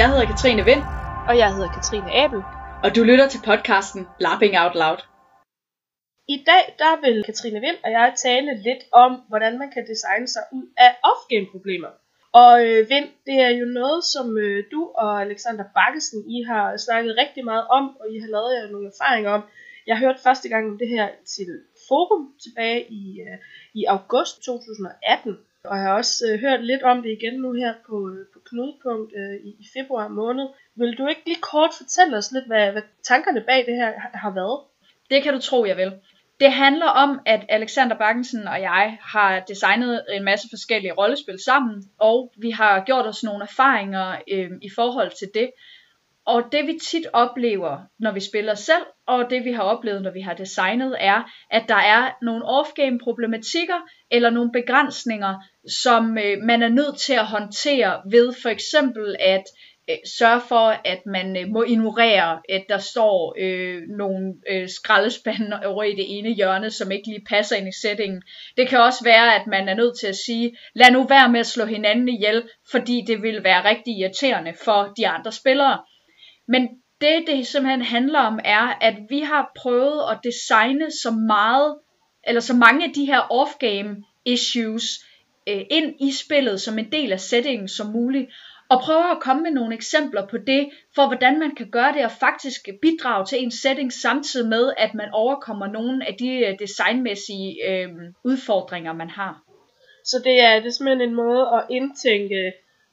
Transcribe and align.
Jeg 0.00 0.08
hedder 0.10 0.26
Katrine 0.32 0.64
Vind, 0.70 0.82
Og 1.28 1.34
jeg 1.42 1.48
hedder 1.54 1.70
Katrine 1.76 2.10
Abel. 2.22 2.40
og 2.84 2.88
du 2.96 3.02
lytter 3.10 3.28
til 3.28 3.40
podcasten 3.50 4.02
Lapping 4.24 4.54
Out 4.62 4.74
Loud. 4.82 5.00
I 6.34 6.36
dag 6.50 6.64
der 6.82 6.92
vil 7.04 7.16
Katrine 7.28 7.60
Vind 7.66 7.78
og 7.84 7.90
jeg 7.90 8.14
tale 8.26 8.50
lidt 8.66 8.82
om, 9.04 9.12
hvordan 9.30 9.58
man 9.58 9.70
kan 9.74 9.84
designe 9.92 10.28
sig 10.34 10.44
ud 10.52 10.66
af 10.86 10.90
off-game 11.10 11.46
problemer. 11.54 11.92
Og 12.42 12.54
øh, 12.66 12.90
Vind, 12.92 13.08
det 13.28 13.36
er 13.48 13.52
jo 13.60 13.66
noget, 13.80 14.00
som 14.14 14.26
øh, 14.38 14.64
du 14.72 14.80
og 15.02 15.22
Alexander 15.26 15.64
Bakkesen, 15.78 16.20
I 16.36 16.38
har 16.50 16.76
snakket 16.76 17.12
rigtig 17.22 17.44
meget 17.44 17.64
om, 17.78 17.84
og 18.00 18.06
I 18.14 18.18
har 18.22 18.30
lavet 18.34 18.50
jer 18.56 18.72
nogle 18.74 18.90
erfaringer 18.92 19.30
om. 19.30 19.42
Jeg 19.86 19.98
hørte 19.98 20.20
første 20.26 20.48
gang 20.48 20.64
om 20.70 20.78
det 20.78 20.88
her 20.88 21.08
til 21.34 21.50
forum 21.88 22.24
tilbage 22.44 22.80
i, 23.00 23.02
øh, 23.26 23.38
i 23.74 23.84
august 23.84 24.34
2018, 24.44 25.38
og 25.70 25.76
jeg 25.76 25.84
har 25.84 25.94
også 25.94 26.24
øh, 26.28 26.40
hørt 26.40 26.64
lidt 26.64 26.82
om 26.82 27.02
det 27.02 27.10
igen 27.10 27.34
nu 27.40 27.52
her 27.52 27.74
på, 27.88 28.10
øh, 28.10 28.26
på 28.32 28.38
Knudepunkt 28.48 29.12
øh, 29.16 29.36
i, 29.48 29.50
i 29.64 29.66
februar 29.76 30.08
måned. 30.08 30.46
Vil 30.74 30.98
du 30.98 31.06
ikke 31.06 31.22
lige 31.26 31.40
kort 31.40 31.70
fortælle 31.76 32.16
os 32.16 32.32
lidt, 32.32 32.46
hvad, 32.46 32.72
hvad 32.72 32.82
tankerne 33.02 33.40
bag 33.40 33.66
det 33.66 33.76
her 33.76 33.92
har, 34.02 34.10
har 34.14 34.30
været? 34.30 34.60
Det 35.10 35.22
kan 35.22 35.34
du 35.34 35.40
tro, 35.40 35.64
jeg 35.64 35.76
vil. 35.76 35.92
Det 36.40 36.52
handler 36.52 36.86
om, 36.86 37.20
at 37.26 37.44
Alexander 37.48 37.96
Bakkensen 37.96 38.48
og 38.48 38.60
jeg 38.60 38.98
har 39.00 39.40
designet 39.48 40.04
en 40.12 40.24
masse 40.24 40.48
forskellige 40.50 40.92
rollespil 40.92 41.38
sammen, 41.44 41.84
og 41.98 42.32
vi 42.36 42.50
har 42.50 42.84
gjort 42.84 43.06
os 43.06 43.22
nogle 43.22 43.42
erfaringer 43.42 44.16
øh, 44.32 44.50
i 44.62 44.70
forhold 44.74 45.10
til 45.18 45.28
det. 45.34 45.50
Og 46.28 46.42
det 46.52 46.66
vi 46.66 46.78
tit 46.90 47.06
oplever, 47.12 47.78
når 47.98 48.12
vi 48.12 48.20
spiller 48.20 48.54
selv, 48.54 48.86
og 49.06 49.30
det 49.30 49.44
vi 49.44 49.52
har 49.52 49.62
oplevet, 49.62 50.02
når 50.02 50.10
vi 50.10 50.20
har 50.20 50.34
designet, 50.34 50.96
er, 51.00 51.30
at 51.50 51.64
der 51.68 51.82
er 51.94 52.10
nogle 52.22 52.44
off-game 52.44 52.98
problematikker 53.04 53.80
eller 54.10 54.30
nogle 54.30 54.52
begrænsninger, 54.52 55.34
som 55.82 56.18
øh, 56.18 56.38
man 56.42 56.62
er 56.62 56.68
nødt 56.68 56.98
til 56.98 57.12
at 57.12 57.26
håndtere 57.26 58.02
ved 58.10 58.34
for 58.42 58.48
eksempel 58.48 59.16
at 59.20 59.44
øh, 59.90 59.96
sørge 60.18 60.40
for, 60.48 60.66
at 60.84 61.06
man 61.06 61.36
øh, 61.36 61.48
må 61.48 61.62
ignorere, 61.62 62.40
at 62.48 62.64
der 62.68 62.78
står 62.78 63.34
øh, 63.38 63.82
nogle 63.98 64.34
øh, 64.50 64.68
skraldespande 64.68 65.60
over 65.70 65.82
i 65.82 65.94
det 65.94 66.18
ene 66.18 66.30
hjørne, 66.30 66.70
som 66.70 66.90
ikke 66.90 67.08
lige 67.08 67.26
passer 67.28 67.56
ind 67.56 67.68
i 67.68 67.80
settingen. 67.82 68.22
Det 68.56 68.68
kan 68.68 68.80
også 68.80 69.04
være, 69.04 69.34
at 69.34 69.46
man 69.46 69.68
er 69.68 69.74
nødt 69.74 69.98
til 70.00 70.06
at 70.06 70.16
sige, 70.26 70.56
lad 70.74 70.90
nu 70.90 71.06
være 71.06 71.28
med 71.28 71.40
at 71.40 71.46
slå 71.46 71.64
hinanden 71.64 72.08
ihjel, 72.08 72.42
fordi 72.70 73.04
det 73.06 73.22
vil 73.22 73.44
være 73.44 73.70
rigtig 73.70 73.92
irriterende 73.98 74.54
for 74.64 74.92
de 74.96 75.08
andre 75.08 75.32
spillere. 75.32 75.78
Men 76.48 76.68
det, 77.00 77.24
det 77.26 77.46
simpelthen 77.46 77.82
handler 77.82 78.18
om, 78.18 78.40
er, 78.44 78.78
at 78.80 78.94
vi 79.08 79.20
har 79.20 79.52
prøvet 79.56 80.02
at 80.10 80.20
designe 80.24 80.90
så 80.90 81.10
meget, 81.10 81.78
eller 82.26 82.40
så 82.40 82.54
mange 82.54 82.84
af 82.84 82.92
de 82.92 83.04
her 83.04 83.20
off-game 83.20 84.04
issues 84.24 84.84
øh, 85.48 85.62
ind 85.70 85.94
i 86.00 86.12
spillet 86.12 86.60
som 86.60 86.78
en 86.78 86.92
del 86.92 87.12
af 87.12 87.20
settingen 87.20 87.68
som 87.68 87.86
muligt, 87.86 88.30
og 88.70 88.80
prøve 88.80 89.10
at 89.10 89.20
komme 89.20 89.42
med 89.42 89.50
nogle 89.50 89.74
eksempler 89.74 90.26
på 90.26 90.38
det, 90.38 90.70
for 90.94 91.06
hvordan 91.06 91.38
man 91.38 91.54
kan 91.54 91.70
gøre 91.70 91.92
det 91.92 92.04
og 92.04 92.10
faktisk 92.10 92.68
bidrage 92.82 93.26
til 93.26 93.42
en 93.42 93.50
setting 93.50 93.92
samtidig 93.92 94.48
med, 94.48 94.72
at 94.76 94.94
man 94.94 95.08
overkommer 95.12 95.66
nogle 95.66 96.06
af 96.08 96.14
de 96.18 96.28
øh, 96.28 96.58
designmæssige 96.58 97.70
øh, 97.70 97.88
udfordringer, 98.24 98.92
man 98.92 99.10
har. 99.10 99.42
Så 100.04 100.16
det 100.24 100.40
er, 100.40 100.54
det 100.60 100.66
er 100.66 100.70
simpelthen 100.70 101.08
en 101.08 101.14
måde 101.14 101.46
at 101.56 101.66
indtænke 101.70 102.52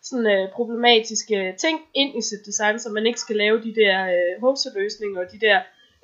sådan 0.09 0.27
øh, 0.35 0.49
problematiske 0.57 1.55
ting 1.63 1.79
ind 1.93 2.11
i 2.19 2.21
sit 2.29 2.45
design, 2.45 2.79
så 2.79 2.89
man 2.89 3.05
ikke 3.05 3.19
skal 3.19 3.35
lave 3.35 3.57
de 3.67 3.75
der 3.81 3.95
øh, 4.15 4.41
hoseløsninger 4.41 5.19
og 5.23 5.27
de 5.33 5.39
der 5.47 5.57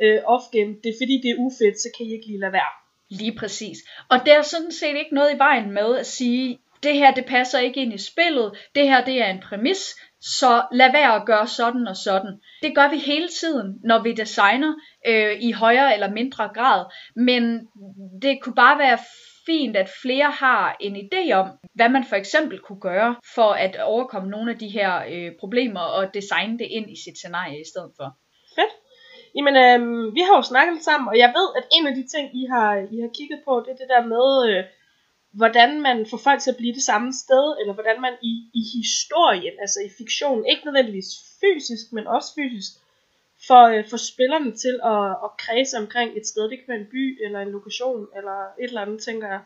øh, 0.03 0.19
off-game. 0.33 0.73
Det 0.81 0.89
er 0.89 0.99
fordi, 1.02 1.16
det 1.23 1.30
er 1.31 1.44
ufedt, 1.45 1.77
så 1.83 1.89
kan 1.97 2.05
I 2.05 2.13
ikke 2.13 2.27
lige 2.27 2.39
lade 2.39 2.53
være. 2.59 2.73
Lige 3.09 3.35
præcis. 3.38 3.77
Og 4.09 4.17
der 4.25 4.38
er 4.38 4.41
sådan 4.41 4.72
set 4.72 4.95
ikke 5.02 5.16
noget 5.16 5.35
i 5.35 5.38
vejen 5.38 5.72
med 5.72 5.97
at 5.97 6.05
sige, 6.05 6.59
det 6.83 6.94
her 6.94 7.13
det 7.13 7.25
passer 7.25 7.59
ikke 7.59 7.81
ind 7.81 7.94
i 7.94 7.97
spillet, 7.97 8.52
det 8.75 8.88
her 8.88 9.05
det 9.05 9.22
er 9.22 9.29
en 9.29 9.39
præmis, 9.39 9.95
så 10.22 10.63
lad 10.72 10.91
være 10.91 11.16
at 11.16 11.25
gøre 11.25 11.47
sådan 11.47 11.88
og 11.88 11.95
sådan. 11.95 12.40
Det 12.61 12.75
gør 12.75 12.90
vi 12.90 12.97
hele 12.97 13.28
tiden, 13.28 13.79
når 13.84 14.03
vi 14.03 14.13
designer 14.13 14.73
øh, 15.07 15.41
i 15.41 15.51
højere 15.51 15.94
eller 15.94 16.11
mindre 16.11 16.50
grad, 16.53 16.85
men 17.16 17.67
det 18.22 18.41
kunne 18.41 18.56
bare 18.56 18.79
være 18.79 18.97
fint, 19.46 19.75
at 19.78 19.90
flere 20.02 20.31
har 20.31 20.78
en 20.79 20.96
idé 20.96 21.31
om, 21.31 21.47
hvad 21.74 21.90
man 21.90 22.06
for 22.06 22.16
eksempel 22.16 22.59
kunne 22.59 22.79
gøre 22.79 23.16
for 23.35 23.52
at 23.52 23.81
overkomme 23.81 24.29
nogle 24.29 24.52
af 24.52 24.57
de 24.57 24.68
her 24.68 24.91
øh, 25.13 25.31
problemer 25.40 25.79
og 25.79 26.13
designe 26.13 26.59
det 26.59 26.68
ind 26.78 26.91
i 26.91 26.97
sit 27.03 27.18
scenarie 27.18 27.62
i 27.62 27.69
stedet 27.72 27.91
for. 27.97 28.07
Fedt. 28.56 28.74
Jamen, 29.35 29.56
øh, 29.66 29.79
vi 30.16 30.22
har 30.28 30.35
jo 30.35 30.41
snakket 30.41 30.84
sammen, 30.84 31.07
og 31.07 31.18
jeg 31.18 31.29
ved, 31.38 31.47
at 31.59 31.66
en 31.75 31.88
af 31.88 31.96
de 31.96 32.06
ting, 32.13 32.25
I 32.41 32.46
har, 32.53 32.69
I 32.96 32.97
har 33.03 33.12
kigget 33.18 33.41
på, 33.47 33.53
det 33.66 33.72
er 33.72 33.79
det 33.81 33.90
der 33.96 34.03
med, 34.16 34.28
øh, 34.50 34.63
hvordan 35.40 35.81
man 35.81 35.97
får 36.09 36.18
folk 36.18 36.40
til 36.41 36.52
at 36.52 36.58
blive 36.62 36.73
det 36.73 36.84
samme 36.91 37.13
sted, 37.23 37.46
eller 37.59 37.73
hvordan 37.73 38.02
man 38.02 38.13
i, 38.31 38.34
i 38.59 38.63
historien, 38.78 39.56
altså 39.63 39.79
i 39.88 39.90
fiktion, 39.97 40.46
ikke 40.52 40.66
nødvendigvis 40.66 41.12
fysisk, 41.41 41.85
men 41.96 42.08
også 42.08 42.29
fysisk, 42.40 42.72
får, 43.47 43.68
øh, 43.68 43.84
får 43.90 44.02
spillerne 44.12 44.52
til 44.63 44.75
at, 44.94 45.06
at 45.25 45.31
kredse 45.44 45.78
omkring 45.78 46.18
et 46.18 46.28
sted. 46.28 46.44
Det 46.50 46.57
kan 46.57 46.68
være 46.68 46.84
en 46.85 46.91
by, 46.91 47.25
eller 47.25 47.40
en 47.40 47.52
lokation, 47.57 48.07
eller 48.18 48.38
et 48.62 48.68
eller 48.68 48.81
andet, 48.81 49.02
tænker 49.02 49.28
jeg. 49.28 49.41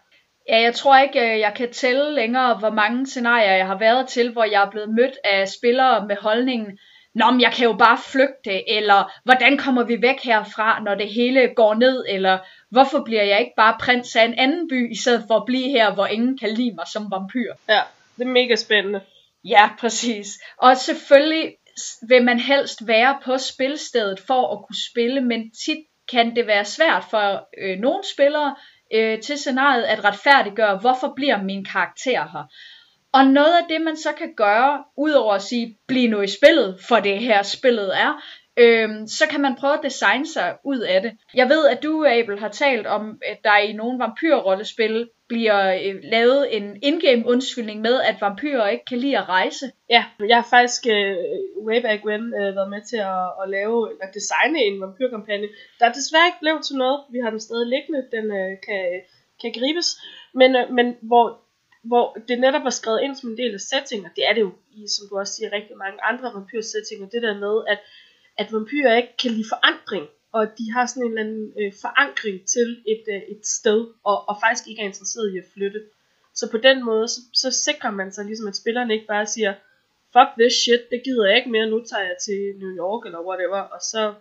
Ja, 0.49 0.61
jeg 0.61 0.75
tror 0.75 0.97
ikke, 0.97 1.19
øh, 1.33 1.39
jeg 1.39 1.53
kan 1.55 1.71
tælle 1.71 2.15
længere, 2.15 2.57
hvor 2.57 2.69
mange 2.69 3.07
scenarier 3.07 3.55
jeg 3.55 3.67
har 3.67 3.79
været 3.79 4.07
til, 4.07 4.31
hvor 4.31 4.43
jeg 4.43 4.63
er 4.63 4.71
blevet 4.71 4.89
mødt 4.89 5.17
af 5.23 5.47
spillere 5.47 6.07
med 6.07 6.15
holdningen, 6.15 6.79
Nå, 7.15 7.31
men 7.31 7.41
jeg 7.41 7.51
kan 7.53 7.65
jo 7.65 7.73
bare 7.73 7.97
flygte, 7.97 8.69
eller 8.69 9.11
hvordan 9.23 9.57
kommer 9.57 9.83
vi 9.83 10.01
væk 10.01 10.23
herfra, 10.23 10.79
når 10.83 10.95
det 10.95 11.09
hele 11.09 11.53
går 11.55 11.73
ned, 11.73 12.05
eller 12.09 12.39
hvorfor 12.71 13.03
bliver 13.03 13.23
jeg 13.23 13.39
ikke 13.39 13.53
bare 13.57 13.77
prins 13.79 14.15
af 14.15 14.25
en 14.25 14.33
anden 14.33 14.67
by, 14.67 14.91
i 14.91 14.95
stedet 14.95 15.23
for 15.27 15.35
at 15.35 15.45
blive 15.45 15.69
her, 15.69 15.93
hvor 15.93 16.05
ingen 16.05 16.37
kan 16.37 16.49
lide 16.49 16.75
mig 16.75 16.87
som 16.87 17.11
vampyr. 17.11 17.53
Ja, 17.69 17.81
det 18.17 18.23
er 18.23 18.31
mega 18.31 18.55
spændende. 18.55 19.01
Ja, 19.43 19.69
præcis. 19.79 20.27
Og 20.57 20.77
selvfølgelig 20.77 21.55
vil 22.07 22.23
man 22.23 22.39
helst 22.39 22.87
være 22.87 23.19
på 23.23 23.37
spilstedet 23.37 24.19
for 24.19 24.53
at 24.53 24.65
kunne 24.65 24.81
spille, 24.91 25.21
men 25.21 25.51
tit 25.51 25.77
kan 26.11 26.35
det 26.35 26.47
være 26.47 26.65
svært 26.65 27.03
for 27.11 27.47
øh, 27.57 27.79
nogle 27.79 28.03
spillere 28.13 28.55
øh, 28.93 29.21
til 29.21 29.37
scenariet 29.37 29.83
at 29.83 30.03
retfærdiggøre, 30.03 30.77
hvorfor 30.77 31.13
bliver 31.15 31.43
min 31.43 31.65
karakter 31.65 32.21
her. 32.31 32.43
Og 33.11 33.25
noget 33.25 33.57
af 33.57 33.65
det, 33.69 33.81
man 33.81 33.97
så 33.97 34.09
kan 34.17 34.33
gøre, 34.37 34.83
udover 34.97 35.33
at 35.33 35.41
sige, 35.41 35.77
bliv 35.87 36.09
nu 36.09 36.21
i 36.21 36.27
spillet, 36.27 36.79
for 36.87 36.99
det 36.99 37.19
her 37.19 37.43
spillet 37.43 37.99
er, 37.99 38.21
øhm, 38.57 39.07
så 39.07 39.23
kan 39.31 39.41
man 39.41 39.55
prøve 39.55 39.73
at 39.73 39.83
designe 39.83 40.27
sig 40.27 40.57
ud 40.63 40.79
af 40.79 41.01
det. 41.01 41.11
Jeg 41.33 41.49
ved, 41.49 41.67
at 41.67 41.83
du, 41.83 42.05
Abel, 42.05 42.39
har 42.39 42.49
talt 42.49 42.87
om, 42.87 43.21
at 43.25 43.37
der 43.43 43.57
i 43.57 43.73
nogle 43.73 43.99
vampyrrollespil 43.99 45.09
bliver 45.27 45.73
øh, 45.73 45.95
lavet 46.03 46.57
en 46.57 46.79
indgame 46.83 47.27
undskyldning 47.27 47.81
med, 47.81 48.01
at 48.01 48.21
vampyrer 48.21 48.67
ikke 48.67 48.85
kan 48.85 48.97
lide 48.97 49.17
at 49.17 49.29
rejse. 49.29 49.65
Ja, 49.89 50.05
jeg 50.27 50.37
har 50.37 50.47
faktisk 50.49 50.87
øh, 50.87 51.17
way 51.67 51.81
back 51.81 52.05
when 52.05 52.23
øh, 52.39 52.55
været 52.55 52.69
med 52.69 52.81
til 52.89 52.97
at, 52.97 53.27
at 53.41 53.49
lave, 53.49 53.91
eller 53.91 54.07
designe 54.13 54.59
en 54.59 54.81
vampyrkampagne, 54.81 55.47
der 55.79 55.91
desværre 55.91 56.27
ikke 56.27 56.43
blev 56.43 56.61
til 56.61 56.75
noget. 56.75 56.99
Vi 57.13 57.19
har 57.23 57.29
den 57.29 57.39
stadig 57.39 57.67
liggende, 57.67 58.01
den 58.15 58.25
øh, 58.39 58.51
kan, 58.67 58.83
kan 59.41 59.51
gribes, 59.57 59.89
men, 60.33 60.55
øh, 60.55 60.71
men 60.77 60.95
hvor 61.01 61.45
hvor 61.91 62.17
det 62.27 62.39
netop 62.39 62.63
var 62.63 62.75
skrevet 62.79 63.01
ind 63.01 63.15
som 63.15 63.29
en 63.29 63.37
del 63.37 63.53
af 63.53 63.59
settinger, 63.59 64.09
det 64.15 64.23
er 64.29 64.33
det 64.33 64.41
jo 64.41 64.51
i, 64.71 64.81
som 64.95 65.03
du 65.09 65.13
også 65.19 65.33
siger, 65.33 65.49
rigtig 65.57 65.77
mange 65.77 66.03
andre 66.09 66.33
vampyrsættinger, 66.33 67.09
det 67.13 67.21
der 67.21 67.35
med, 67.45 67.55
at, 67.73 67.79
at 68.37 68.53
vampyrer 68.53 68.95
ikke 68.97 69.17
kan 69.21 69.31
lide 69.31 69.49
forandring, 69.49 70.07
og 70.31 70.43
de 70.57 70.71
har 70.71 70.85
sådan 70.85 71.03
en 71.03 71.09
eller 71.09 71.23
anden 71.23 71.53
øh, 71.59 71.73
forankring 71.81 72.37
til 72.53 72.69
et, 72.93 73.03
øh, 73.15 73.21
et 73.33 73.45
sted, 73.57 73.79
og, 74.03 74.17
og 74.29 74.35
faktisk 74.43 74.67
ikke 74.69 74.81
er 74.81 74.91
interesseret 74.91 75.33
i 75.33 75.37
at 75.37 75.49
flytte. 75.53 75.81
Så 76.33 76.51
på 76.51 76.57
den 76.57 76.85
måde, 76.85 77.07
så, 77.07 77.19
så 77.33 77.51
sikrer 77.51 77.91
man 77.91 78.11
sig 78.11 78.25
ligesom, 78.25 78.47
at 78.47 78.55
spillerne 78.55 78.93
ikke 78.93 79.07
bare 79.07 79.25
siger, 79.25 79.53
fuck 80.13 80.29
this 80.39 80.53
shit, 80.53 80.83
det 80.91 81.01
gider 81.05 81.25
jeg 81.27 81.37
ikke 81.37 81.51
mere, 81.51 81.69
nu 81.69 81.79
tager 81.89 82.03
jeg 82.03 82.17
til 82.25 82.39
New 82.61 82.73
York 82.83 83.05
eller 83.05 83.27
whatever, 83.27 83.61
og 83.75 83.79
så 83.81 84.13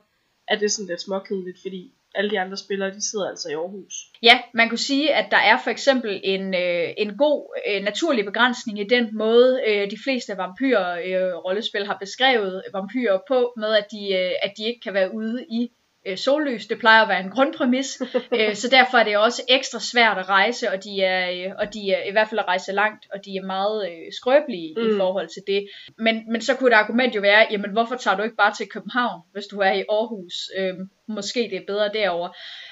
er 0.49 0.57
det 0.59 0.73
sådan 0.73 0.89
lidt 0.89 1.01
småkedeligt, 1.01 1.59
fordi 1.63 1.95
alle 2.15 2.31
de 2.31 2.41
andre 2.41 2.57
spillere, 2.57 2.91
de 2.91 3.11
sidder 3.11 3.29
altså 3.29 3.49
i 3.49 3.53
Aarhus. 3.53 3.95
Ja, 4.23 4.39
man 4.55 4.69
kunne 4.69 4.79
sige, 4.79 5.15
at 5.15 5.31
der 5.31 5.37
er 5.37 5.59
for 5.65 5.71
eksempel 5.71 6.21
en, 6.25 6.55
øh, 6.55 6.89
en 6.99 7.17
god 7.17 7.61
øh, 7.69 7.83
naturlig 7.83 8.25
begrænsning 8.25 8.81
i 8.81 8.89
den 8.89 9.09
måde, 9.13 9.61
øh, 9.69 9.91
de 9.91 9.99
fleste 10.05 10.37
vampyr-rollespil 10.37 11.81
øh, 11.81 11.87
har 11.87 11.97
beskrevet 12.01 12.63
vampyrer 12.73 13.19
på, 13.29 13.53
med 13.57 13.75
at 13.75 13.87
de, 13.91 14.13
øh, 14.15 14.33
at 14.43 14.53
de 14.57 14.65
ikke 14.65 14.81
kan 14.81 14.95
være 14.95 15.15
ude 15.15 15.45
i 15.51 15.71
øh, 16.07 16.17
sollys. 16.17 16.67
Det 16.67 16.79
plejer 16.79 17.03
at 17.03 17.09
være 17.09 17.21
en 17.21 17.31
grundpræmis, 17.31 18.03
øh, 18.39 18.55
så 18.55 18.69
derfor 18.69 18.99
er 18.99 19.05
det 19.05 19.17
også 19.17 19.43
ekstra 19.49 19.81
svært 19.81 20.19
at 20.19 20.29
rejse, 20.29 20.71
og 20.71 20.85
de 20.85 21.03
er, 21.03 21.31
øh, 21.31 21.53
og 21.59 21.75
de 21.75 21.91
er 21.91 22.09
i 22.09 22.13
hvert 22.13 22.29
fald 22.29 22.39
at 22.39 22.49
rejse 22.49 22.73
langt, 22.73 23.07
og 23.13 23.25
de 23.25 23.37
er 23.37 23.47
meget 23.47 23.89
øh, 23.91 24.13
skrøbelige 24.13 24.75
mm. 24.77 24.89
i 24.89 24.97
forhold 24.97 25.29
til 25.29 25.43
det. 25.47 25.69
Men, 25.99 26.33
men 26.33 26.41
så 26.41 26.55
kunne 26.55 26.71
et 26.71 26.75
argument 26.75 27.15
jo 27.15 27.21
være, 27.21 27.47
jamen 27.51 27.71
hvorfor 27.71 27.95
tager 27.95 28.17
du 28.17 28.23
ikke 28.23 28.37
bare 28.37 28.55
til 28.55 28.69
København, 28.69 29.23
hvis 29.33 29.47
du 29.47 29.59
er 29.59 29.73
i 29.73 29.85
Aarhus? 29.91 30.51
Øh, 30.59 30.75
måske 31.07 31.41
det 31.51 31.57
er 31.57 31.67
bedre 31.67 31.91
derover. 31.95 32.29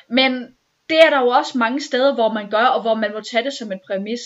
Men 0.08 0.32
det 0.90 0.99
er 1.06 1.11
der 1.11 1.20
jo 1.20 1.28
også 1.28 1.58
mange 1.58 1.81
steder, 1.81 2.14
hvor 2.14 2.32
man 2.32 2.50
gør, 2.50 2.64
og 2.64 2.82
hvor 2.82 2.94
man 2.94 3.12
må 3.12 3.20
tage 3.20 3.44
det 3.44 3.52
som 3.52 3.73
en 3.73 3.81
præmis. 3.87 4.20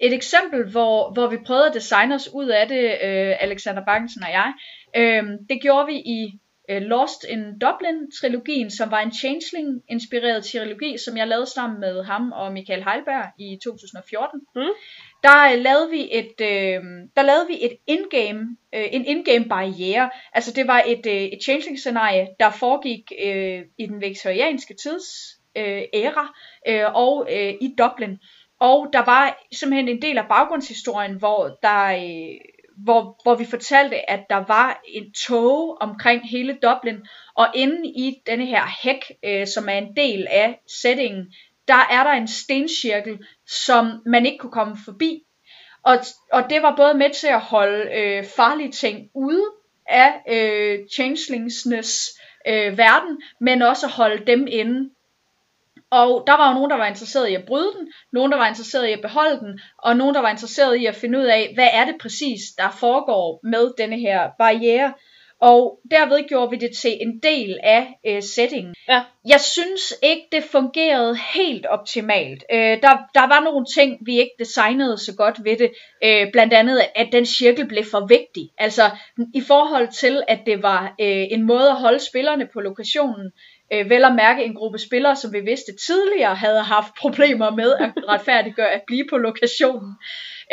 Et 0.00 0.14
eksempel, 0.14 0.70
hvor, 0.70 1.12
hvor 1.12 1.26
vi 1.26 1.36
prøvede 1.46 1.66
at 1.66 1.74
designe 1.74 2.14
os 2.14 2.28
ud 2.34 2.48
af 2.48 2.68
det, 2.68 2.84
øh, 2.84 3.36
Alexander 3.40 3.84
Bakkensen 3.84 4.22
og 4.22 4.30
jeg, 4.30 4.52
øh, 4.96 5.24
det 5.48 5.62
gjorde 5.62 5.86
vi 5.86 5.96
i 5.96 6.38
Lost 6.78 7.24
in 7.24 7.58
Dublin-trilogien, 7.58 8.70
som 8.70 8.90
var 8.90 9.00
en 9.00 9.12
Changeling-inspireret 9.12 10.44
trilogi, 10.44 10.98
som 10.98 11.16
jeg 11.16 11.28
lavede 11.28 11.46
sammen 11.46 11.80
med 11.80 12.04
ham 12.04 12.32
og 12.32 12.52
Michael 12.52 12.84
Heilberg 12.84 13.30
i 13.38 13.58
2014. 13.64 14.40
Mm. 14.54 14.62
der 15.22 15.56
lavede 15.56 15.90
vi 15.90 16.08
et, 16.10 16.40
øh, 16.40 16.82
der 17.16 17.22
lavede 17.22 17.46
vi 17.46 17.64
et 17.64 17.76
in-game, 17.86 18.56
øh, 18.74 18.86
en 18.92 19.04
in-game 19.04 19.48
barriere. 19.48 20.10
Altså 20.32 20.52
det 20.52 20.66
var 20.66 20.82
et, 20.86 21.06
øh, 21.06 21.22
et 21.22 21.42
changing 21.42 21.78
scenarie, 21.78 22.28
der 22.40 22.50
foregik 22.50 23.12
øh, 23.24 23.62
i 23.78 23.86
den 23.86 24.00
viktorianske 24.00 24.74
tids 24.74 25.06
øh, 25.56 25.82
æra 25.94 26.34
øh, 26.68 26.94
og 26.94 27.28
øh, 27.32 27.54
i 27.60 27.74
Dublin. 27.78 28.18
Og 28.60 28.90
der 28.92 29.04
var 29.04 29.46
simpelthen 29.52 29.88
en 29.88 30.02
del 30.02 30.18
af 30.18 30.28
baggrundshistorien, 30.28 31.14
hvor 31.14 31.58
der 31.62 31.84
øh, 31.86 32.40
hvor, 32.84 33.20
hvor 33.22 33.34
vi 33.34 33.44
fortalte, 33.44 34.10
at 34.10 34.20
der 34.30 34.44
var 34.48 34.80
en 34.88 35.12
tog 35.12 35.78
omkring 35.80 36.30
hele 36.30 36.58
Dublin, 36.62 37.00
og 37.34 37.48
inde 37.54 37.88
i 37.88 38.22
denne 38.26 38.46
her 38.46 38.62
hæk, 38.82 39.04
øh, 39.24 39.46
som 39.46 39.68
er 39.68 39.78
en 39.78 39.96
del 39.96 40.26
af 40.30 40.60
settingen, 40.82 41.32
der 41.68 41.86
er 41.90 42.04
der 42.04 42.12
en 42.12 42.28
stencirkel, 42.28 43.18
som 43.46 44.02
man 44.06 44.26
ikke 44.26 44.38
kunne 44.38 44.52
komme 44.52 44.76
forbi. 44.84 45.22
Og, 45.82 45.96
og 46.32 46.50
det 46.50 46.62
var 46.62 46.76
både 46.76 46.94
med 46.94 47.10
til 47.10 47.26
at 47.26 47.40
holde 47.40 47.90
øh, 47.94 48.24
farlige 48.36 48.72
ting 48.72 49.10
ude 49.14 49.44
af 49.86 50.12
øh, 50.28 50.78
changelingsnes 50.94 52.20
øh, 52.46 52.78
verden, 52.78 53.22
men 53.40 53.62
også 53.62 53.86
at 53.86 53.92
holde 53.92 54.26
dem 54.26 54.46
inde. 54.50 54.90
Og 55.90 56.24
der 56.26 56.36
var 56.36 56.48
jo 56.48 56.54
nogen, 56.54 56.70
der 56.70 56.76
var 56.76 56.86
interesseret 56.86 57.28
i 57.28 57.34
at 57.34 57.44
bryde 57.46 57.72
den, 57.78 57.92
nogen, 58.12 58.32
der 58.32 58.38
var 58.38 58.48
interesseret 58.48 58.88
i 58.88 58.92
at 58.92 59.00
beholde 59.00 59.40
den, 59.40 59.60
og 59.78 59.96
nogen, 59.96 60.14
der 60.14 60.20
var 60.20 60.30
interesseret 60.30 60.76
i 60.76 60.86
at 60.86 60.94
finde 60.94 61.18
ud 61.18 61.24
af, 61.24 61.50
hvad 61.54 61.68
er 61.72 61.84
det 61.84 61.94
præcis, 62.00 62.40
der 62.58 62.70
foregår 62.70 63.40
med 63.42 63.72
denne 63.78 63.98
her 63.98 64.30
barriere. 64.38 64.92
Og 65.40 65.80
derved 65.90 66.28
gjorde 66.28 66.50
vi 66.50 66.56
det 66.56 66.76
til 66.76 66.98
en 67.00 67.18
del 67.22 67.58
af 67.62 67.98
øh, 68.06 68.22
settingen. 68.22 68.74
Ja. 68.88 69.02
Jeg 69.28 69.40
synes 69.40 69.94
ikke, 70.02 70.22
det 70.32 70.44
fungerede 70.44 71.18
helt 71.34 71.66
optimalt. 71.66 72.44
Øh, 72.52 72.58
der, 72.58 72.92
der 73.14 73.26
var 73.26 73.40
nogle 73.44 73.66
ting, 73.74 73.98
vi 74.06 74.18
ikke 74.18 74.34
designede 74.38 74.98
så 74.98 75.14
godt 75.16 75.44
ved 75.44 75.56
det. 75.56 75.70
Øh, 76.04 76.32
blandt 76.32 76.52
andet, 76.52 76.80
at 76.94 77.08
den 77.12 77.26
cirkel 77.26 77.68
blev 77.68 77.84
for 77.90 78.06
vigtig. 78.06 78.50
Altså 78.58 78.90
i 79.34 79.40
forhold 79.40 79.88
til, 79.88 80.22
at 80.28 80.40
det 80.46 80.62
var 80.62 80.94
øh, 81.00 81.26
en 81.30 81.42
måde 81.42 81.68
at 81.68 81.76
holde 81.76 81.98
spillerne 81.98 82.48
på 82.52 82.60
lokationen 82.60 83.32
øh, 83.72 83.90
vel 83.90 84.04
at 84.04 84.14
mærke 84.14 84.44
en 84.44 84.54
gruppe 84.54 84.78
spillere, 84.78 85.16
som 85.16 85.32
vi 85.32 85.40
vidste 85.40 85.72
tidligere 85.86 86.34
havde 86.34 86.62
haft 86.62 86.94
problemer 86.94 87.50
med 87.50 87.74
at 87.80 87.92
retfærdiggøre 88.12 88.70
at 88.70 88.82
blive 88.86 89.06
på 89.10 89.16
lokationen. 89.16 89.94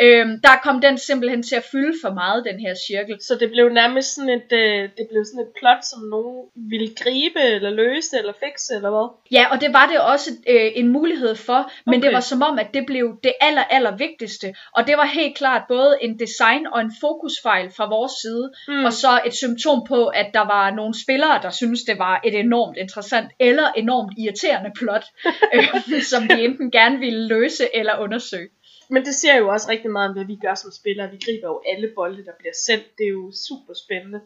Øhm, 0.00 0.40
der 0.46 0.54
kom 0.62 0.80
den 0.80 0.98
simpelthen 0.98 1.42
til 1.42 1.56
at 1.56 1.64
fylde 1.72 1.94
for 2.02 2.12
meget, 2.14 2.44
den 2.44 2.60
her 2.60 2.74
cirkel. 2.88 3.16
Så 3.20 3.34
det 3.40 3.50
blev 3.50 3.68
nærmest 3.68 4.14
sådan 4.14 4.30
et, 4.30 4.52
øh, 4.52 4.82
det 4.98 5.06
blev 5.10 5.24
sådan 5.24 5.44
et 5.46 5.52
plot, 5.58 5.82
som 5.90 6.00
nogen 6.14 6.38
ville 6.72 6.90
gribe, 7.02 7.40
eller 7.40 7.70
løse, 7.70 8.18
eller 8.18 8.32
fikse, 8.44 8.74
eller 8.74 8.90
hvad? 8.90 9.08
Ja, 9.38 9.44
og 9.52 9.60
det 9.60 9.72
var 9.72 9.86
det 9.86 10.00
også 10.00 10.30
øh, 10.48 10.70
en 10.74 10.88
mulighed 10.88 11.34
for, 11.34 11.70
men 11.86 11.94
okay. 11.94 12.06
det 12.06 12.14
var 12.14 12.20
som 12.20 12.42
om, 12.42 12.58
at 12.58 12.68
det 12.74 12.86
blev 12.86 13.06
det 13.24 13.32
aller, 13.40 13.64
aller 13.64 13.96
vigtigste. 13.96 14.54
Og 14.76 14.86
det 14.86 14.96
var 14.96 15.06
helt 15.06 15.36
klart 15.36 15.62
både 15.68 15.98
en 16.02 16.18
design 16.18 16.66
og 16.72 16.80
en 16.80 16.92
fokusfejl 17.00 17.70
fra 17.76 17.88
vores 17.88 18.12
side, 18.22 18.46
mm. 18.68 18.84
og 18.84 18.92
så 18.92 19.20
et 19.26 19.34
symptom 19.34 19.84
på, 19.88 20.06
at 20.06 20.28
der 20.34 20.46
var 20.54 20.70
nogle 20.70 20.94
spillere, 21.02 21.42
der 21.42 21.50
syntes, 21.50 21.82
det 21.82 21.98
var 21.98 22.20
et 22.24 22.34
enormt 22.34 22.76
interessant, 22.76 23.28
eller 23.40 23.66
enormt 23.76 24.12
irriterende 24.18 24.70
plot, 24.78 25.04
øh, 25.54 26.02
som 26.02 26.28
de 26.28 26.44
enten 26.44 26.70
gerne 26.70 26.98
ville 26.98 27.26
løse 27.26 27.64
eller 27.74 27.98
undersøge 27.98 28.48
men 28.90 29.04
det 29.04 29.14
ser 29.14 29.36
jo 29.36 29.48
også 29.48 29.68
rigtig 29.70 29.90
meget 29.90 30.08
om, 30.08 30.14
hvad 30.14 30.24
vi 30.24 30.36
gør 30.36 30.54
som 30.54 30.70
spillere. 30.70 31.10
Vi 31.10 31.20
griber 31.24 31.48
jo 31.48 31.62
alle 31.66 31.92
bolde, 31.94 32.24
der 32.24 32.32
bliver 32.38 32.54
sendt. 32.66 32.98
Det 32.98 33.04
er 33.04 33.10
jo 33.10 33.32
super 33.32 33.74
spændende. 33.74 34.20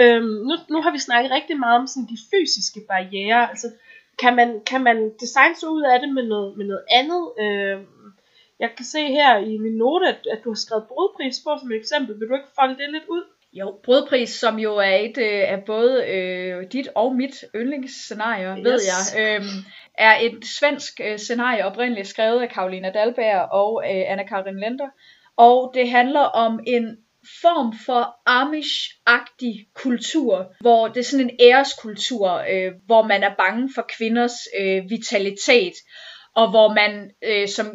Øhm, 0.00 0.34
nu, 0.48 0.54
nu 0.70 0.82
har 0.82 0.92
vi 0.92 0.98
snakket 0.98 1.30
rigtig 1.32 1.58
meget 1.58 1.80
om 1.80 1.86
sådan 1.86 2.08
de 2.08 2.18
fysiske 2.30 2.80
barriere. 2.88 3.48
Altså, 3.50 3.72
kan 4.18 4.36
man, 4.36 4.60
kan 4.66 4.82
man 4.82 5.12
designe 5.20 5.56
sig 5.56 5.68
ud 5.68 5.82
af 5.82 6.00
det 6.00 6.08
med 6.14 6.22
noget, 6.22 6.56
med 6.56 6.66
noget 6.66 6.84
andet? 6.90 7.22
Øhm, 7.40 7.86
jeg 8.58 8.70
kan 8.76 8.84
se 8.84 9.06
her 9.06 9.38
i 9.38 9.56
min 9.56 9.76
note, 9.76 10.06
at, 10.06 10.26
at 10.32 10.44
du 10.44 10.50
har 10.50 10.60
skrevet 10.64 10.88
brudpris 10.88 11.40
på 11.44 11.50
som 11.60 11.70
et 11.70 11.76
eksempel. 11.76 12.20
Vil 12.20 12.28
du 12.28 12.34
ikke 12.34 12.56
folde 12.60 12.76
det 12.78 12.92
lidt 12.92 13.08
ud? 13.08 13.24
Jo, 13.58 13.78
brødpris, 13.84 14.30
som 14.30 14.58
jo 14.58 14.76
er 14.76 14.94
et 14.94 15.18
øh, 15.18 15.52
af 15.52 15.62
både 15.66 16.06
øh, 16.06 16.64
dit 16.72 16.88
og 16.94 17.16
mit 17.16 17.44
yndlingsscenario, 17.54 18.56
yes. 18.56 18.64
ved 18.64 18.80
jeg, 18.92 19.20
øh, 19.22 19.44
er 19.98 20.18
et 20.20 20.38
svensk 20.58 21.00
øh, 21.04 21.18
scenarie 21.18 21.66
oprindeligt 21.66 22.08
skrevet 22.08 22.42
af 22.42 22.48
Karolina 22.48 22.90
Dalberg 22.90 23.48
og 23.52 23.84
øh, 23.84 24.12
Anna-Karin 24.12 24.60
Lender. 24.60 24.88
Og 25.36 25.72
det 25.74 25.90
handler 25.90 26.20
om 26.20 26.60
en 26.66 26.96
form 27.42 27.74
for 27.86 28.02
Amish-agtig 28.28 29.72
kultur, 29.74 30.54
hvor 30.60 30.88
det 30.88 31.00
er 31.00 31.04
sådan 31.04 31.30
en 31.30 31.36
æreskultur, 31.40 32.44
øh, 32.50 32.72
hvor 32.86 33.02
man 33.02 33.22
er 33.22 33.34
bange 33.38 33.70
for 33.74 33.86
kvinders 33.98 34.36
øh, 34.60 34.82
vitalitet, 34.90 35.74
og 36.34 36.50
hvor 36.50 36.74
man 36.74 37.10
øh, 37.24 37.48
som 37.48 37.66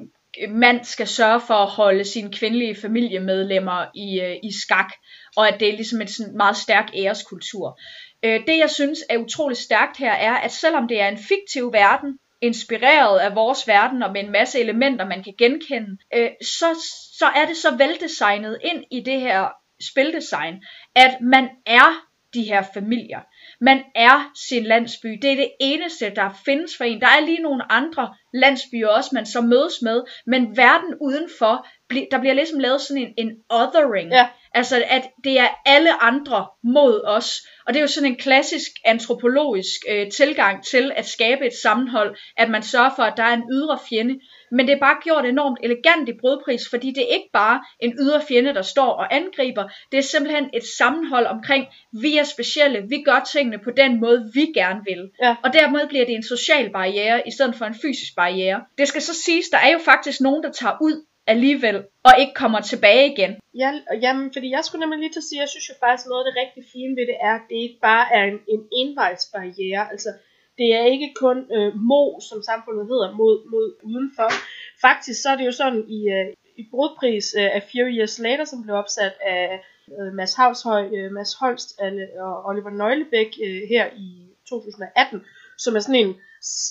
mand 0.50 0.84
skal 0.84 1.08
sørge 1.08 1.42
for 1.48 1.54
at 1.54 1.70
holde 1.70 2.04
sine 2.04 2.32
kvindelige 2.32 2.76
familiemedlemmer 2.76 3.86
i, 3.96 4.22
øh, 4.22 4.36
i 4.44 4.52
skak, 4.62 4.94
og 5.36 5.48
at 5.48 5.60
det 5.60 5.70
er 5.70 5.76
ligesom 5.76 6.02
en 6.02 6.08
sådan 6.08 6.38
meget 6.38 6.58
stærk 6.58 6.90
æreskultur. 6.96 7.80
Øh, 8.24 8.40
det 8.48 8.58
jeg 8.58 8.70
synes 8.70 9.00
er 9.10 9.18
utrolig 9.18 9.58
stærkt 9.58 9.98
her 9.98 10.12
er, 10.12 10.34
at 10.34 10.52
selvom 10.52 10.88
det 10.88 11.02
er 11.02 11.08
en 11.08 11.18
fiktiv 11.18 11.74
verden, 11.74 12.18
inspireret 12.42 13.20
af 13.20 13.36
vores 13.36 13.68
verden 13.68 14.04
og 14.04 14.12
med 14.12 14.24
en 14.24 14.32
masse 14.32 14.60
elementer, 14.60 15.06
man 15.06 15.24
kan 15.24 15.34
genkende, 15.38 15.98
øh, 16.14 16.30
så, 16.42 16.66
så 17.18 17.26
er 17.26 17.46
det 17.46 17.58
så 17.58 17.76
veldesignet 17.76 18.60
ind 18.64 18.84
i 18.92 19.00
det 19.00 19.20
her 19.20 19.48
spildesign, 19.92 20.56
at 20.96 21.18
man 21.22 21.50
er 21.66 22.08
de 22.34 22.44
her 22.44 22.64
familier. 22.74 23.20
Man 23.62 23.84
er 23.96 24.32
sin 24.36 24.64
landsby. 24.64 25.20
Det 25.22 25.32
er 25.32 25.36
det 25.36 25.52
eneste, 25.60 26.12
der 26.16 26.42
findes 26.46 26.78
for 26.78 26.84
en. 26.84 27.02
Der 27.02 27.08
er 27.08 27.26
lige 27.26 27.42
nogle 27.42 27.72
andre 27.72 28.16
landsbyer 28.34 28.88
også, 28.88 29.10
man 29.14 29.26
så 29.26 29.42
mødes 29.42 29.82
med, 29.82 30.02
men 30.28 30.58
verden 30.58 30.96
udenfor, 31.02 31.68
der 32.12 32.20
bliver 32.20 32.34
ligesom 32.34 32.60
lavet 32.60 32.82
sådan 32.82 33.04
en, 33.04 33.14
en 33.18 33.32
othering. 33.50 34.12
Ja. 34.12 34.28
Altså, 34.54 34.84
at 34.88 35.10
det 35.24 35.40
er 35.40 35.48
alle 35.66 36.04
andre 36.04 36.48
mod 36.64 37.02
os. 37.06 37.42
Og 37.68 37.74
det 37.74 37.80
er 37.80 37.82
jo 37.82 37.88
sådan 37.88 38.12
en 38.12 38.18
klassisk 38.18 38.72
antropologisk 38.86 39.80
øh, 39.90 40.12
tilgang 40.12 40.64
til 40.66 40.92
at 40.96 41.06
skabe 41.06 41.46
et 41.46 41.54
sammenhold, 41.64 42.18
at 42.38 42.50
man 42.50 42.64
sørger 42.64 42.92
for, 42.96 43.04
at 43.04 43.18
der 43.18 43.24
er 43.24 43.34
en 43.34 43.50
ydre 43.52 43.80
fjende. 43.90 44.20
Men 44.52 44.68
det 44.68 44.74
er 44.74 44.80
bare 44.80 44.98
gjort 45.04 45.26
enormt 45.26 45.60
elegant 45.64 46.10
i 46.10 46.14
brudpris, 46.22 46.62
fordi 46.70 46.92
det 46.92 47.04
er 47.04 47.14
ikke 47.14 47.30
bare 47.34 47.64
en 47.80 47.94
ydre 48.02 48.22
fjende, 48.28 48.54
der 48.54 48.62
står 48.62 48.90
og 49.02 49.16
angriber. 49.16 49.64
Det 49.92 49.98
er 49.98 50.04
simpelthen 50.04 50.50
et 50.54 50.64
sammenhold 50.78 51.26
omkring, 51.26 51.68
vi 52.02 52.18
er 52.18 52.24
specielle, 52.24 52.84
vi 52.90 53.04
gør 53.06 53.20
tingene 53.34 53.60
på 53.60 53.72
den 53.72 54.00
måde, 54.00 54.32
vi 54.34 54.46
gerne 54.54 54.82
vil. 54.90 55.12
Ja. 55.22 55.36
Og 55.44 55.54
dermed 55.54 55.88
bliver 55.88 56.06
det 56.06 56.16
en 56.16 56.24
social 56.24 56.70
barriere, 56.70 57.28
i 57.28 57.32
stedet 57.32 57.56
for 57.56 57.66
en 57.66 57.76
fysisk 57.82 58.16
barriere. 58.16 58.62
Det 58.78 58.88
skal 58.88 59.02
så 59.02 59.14
siges, 59.14 59.50
der 59.50 59.58
er 59.58 59.72
jo 59.72 59.80
faktisk 59.86 60.22
nogen, 60.22 60.44
der 60.44 60.52
tager 60.52 60.78
ud 60.82 61.06
alligevel, 61.28 61.78
og 62.04 62.14
ikke 62.22 62.34
kommer 62.34 62.60
tilbage 62.62 63.14
igen. 63.14 63.32
Ja, 63.62 63.70
jamen, 64.02 64.34
fordi 64.34 64.48
jeg 64.52 64.64
skulle 64.64 64.80
nemlig 64.80 65.00
lige 65.00 65.14
til 65.14 65.20
at 65.20 65.30
sige, 65.30 65.40
jeg 65.40 65.50
synes 65.50 65.70
jo 65.70 65.76
faktisk 65.84 66.08
noget 66.08 66.22
af 66.24 66.28
det 66.28 66.40
rigtig 66.44 66.64
fine 66.74 66.94
ved 66.98 67.06
det 67.12 67.18
er, 67.30 67.34
at 67.40 67.46
det 67.50 67.58
ikke 67.66 67.80
bare 67.90 68.06
er 68.18 68.24
en, 68.32 68.40
en 68.54 68.62
envejsbarriere, 68.82 69.84
altså 69.94 70.10
det 70.58 70.76
er 70.76 70.84
ikke 70.84 71.14
kun 71.16 71.38
øh, 71.56 71.76
mo, 71.76 72.20
som 72.30 72.42
samfundet 72.42 72.86
hedder, 72.88 73.12
mod, 73.12 73.50
mod 73.52 73.76
udenfor. 73.84 74.30
Faktisk 74.82 75.22
så 75.22 75.30
er 75.30 75.36
det 75.36 75.46
jo 75.46 75.52
sådan 75.52 75.84
i, 75.88 76.10
øh, 76.10 76.28
i 76.58 76.64
brudpris 76.72 77.36
øh, 77.38 77.50
af 77.58 77.64
Few 77.72 77.88
Years 77.88 78.20
Later, 78.20 78.46
som 78.46 78.64
blev 78.64 78.76
opsat 78.76 79.14
af 79.22 79.66
øh, 80.00 80.14
Mads 80.14 80.34
Havshøj, 80.36 80.84
øh, 80.98 81.12
Mads 81.12 81.34
Holst 81.34 81.70
og 82.20 82.46
Oliver 82.46 82.70
Nøglebæk 82.70 83.32
øh, 83.44 83.62
her 83.70 83.86
i 83.98 84.08
2018, 84.50 85.26
som 85.58 85.76
er 85.76 85.80
sådan 85.80 86.02
en, 86.06 86.16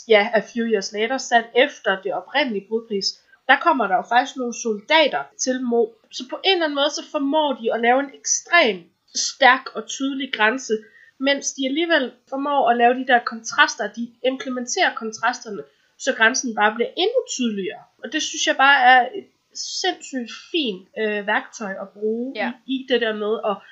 ja, 0.09 0.31
A 0.35 0.41
Few 0.41 0.67
Years 0.73 0.93
Later, 0.93 1.19
sat 1.19 1.45
efter 1.55 2.03
det 2.03 2.13
oprindelige 2.15 2.67
brudpris, 2.69 3.07
der 3.49 3.57
kommer 3.67 3.87
der 3.87 3.97
jo 3.97 4.03
faktisk 4.09 4.37
nogle 4.37 4.55
soldater 4.55 5.23
til 5.45 5.63
Mo. 5.63 5.87
Så 6.11 6.23
på 6.31 6.37
en 6.45 6.53
eller 6.53 6.65
anden 6.65 6.81
måde, 6.81 6.91
så 6.91 7.05
formår 7.11 7.59
de 7.61 7.75
at 7.75 7.81
lave 7.81 8.01
en 8.01 8.11
ekstrem 8.21 8.77
stærk 9.15 9.65
og 9.75 9.83
tydelig 9.87 10.33
grænse, 10.33 10.75
mens 11.21 11.53
de 11.53 11.67
alligevel 11.67 12.12
formår 12.29 12.71
at 12.71 12.77
lave 12.77 12.95
de 12.95 13.07
der 13.07 13.19
kontraster, 13.19 13.93
de 13.93 14.11
implementerer 14.25 14.95
kontrasterne, 14.95 15.62
så 15.99 16.15
grænsen 16.15 16.55
bare 16.55 16.75
bliver 16.75 16.91
endnu 16.97 17.21
tydeligere. 17.31 17.83
Og 18.05 18.12
det 18.12 18.23
synes 18.23 18.47
jeg 18.47 18.57
bare 18.57 18.83
er 18.83 19.09
et 19.15 19.27
sindssygt 19.55 20.31
fint 20.53 20.89
øh, 20.99 21.27
værktøj 21.27 21.75
at 21.83 21.89
bruge 21.89 22.33
ja. 22.37 22.53
i, 22.67 22.75
i 22.75 22.87
det 22.89 23.00
der 23.00 23.15
med, 23.17 23.33
og, 23.45 23.62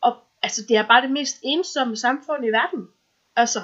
og 0.00 0.16
altså 0.42 0.62
det 0.68 0.76
er 0.76 0.86
bare 0.86 1.02
det 1.02 1.10
mest 1.10 1.36
ensomme 1.42 1.96
samfund 1.96 2.44
i 2.44 2.48
verden. 2.48 2.88
Altså, 3.36 3.60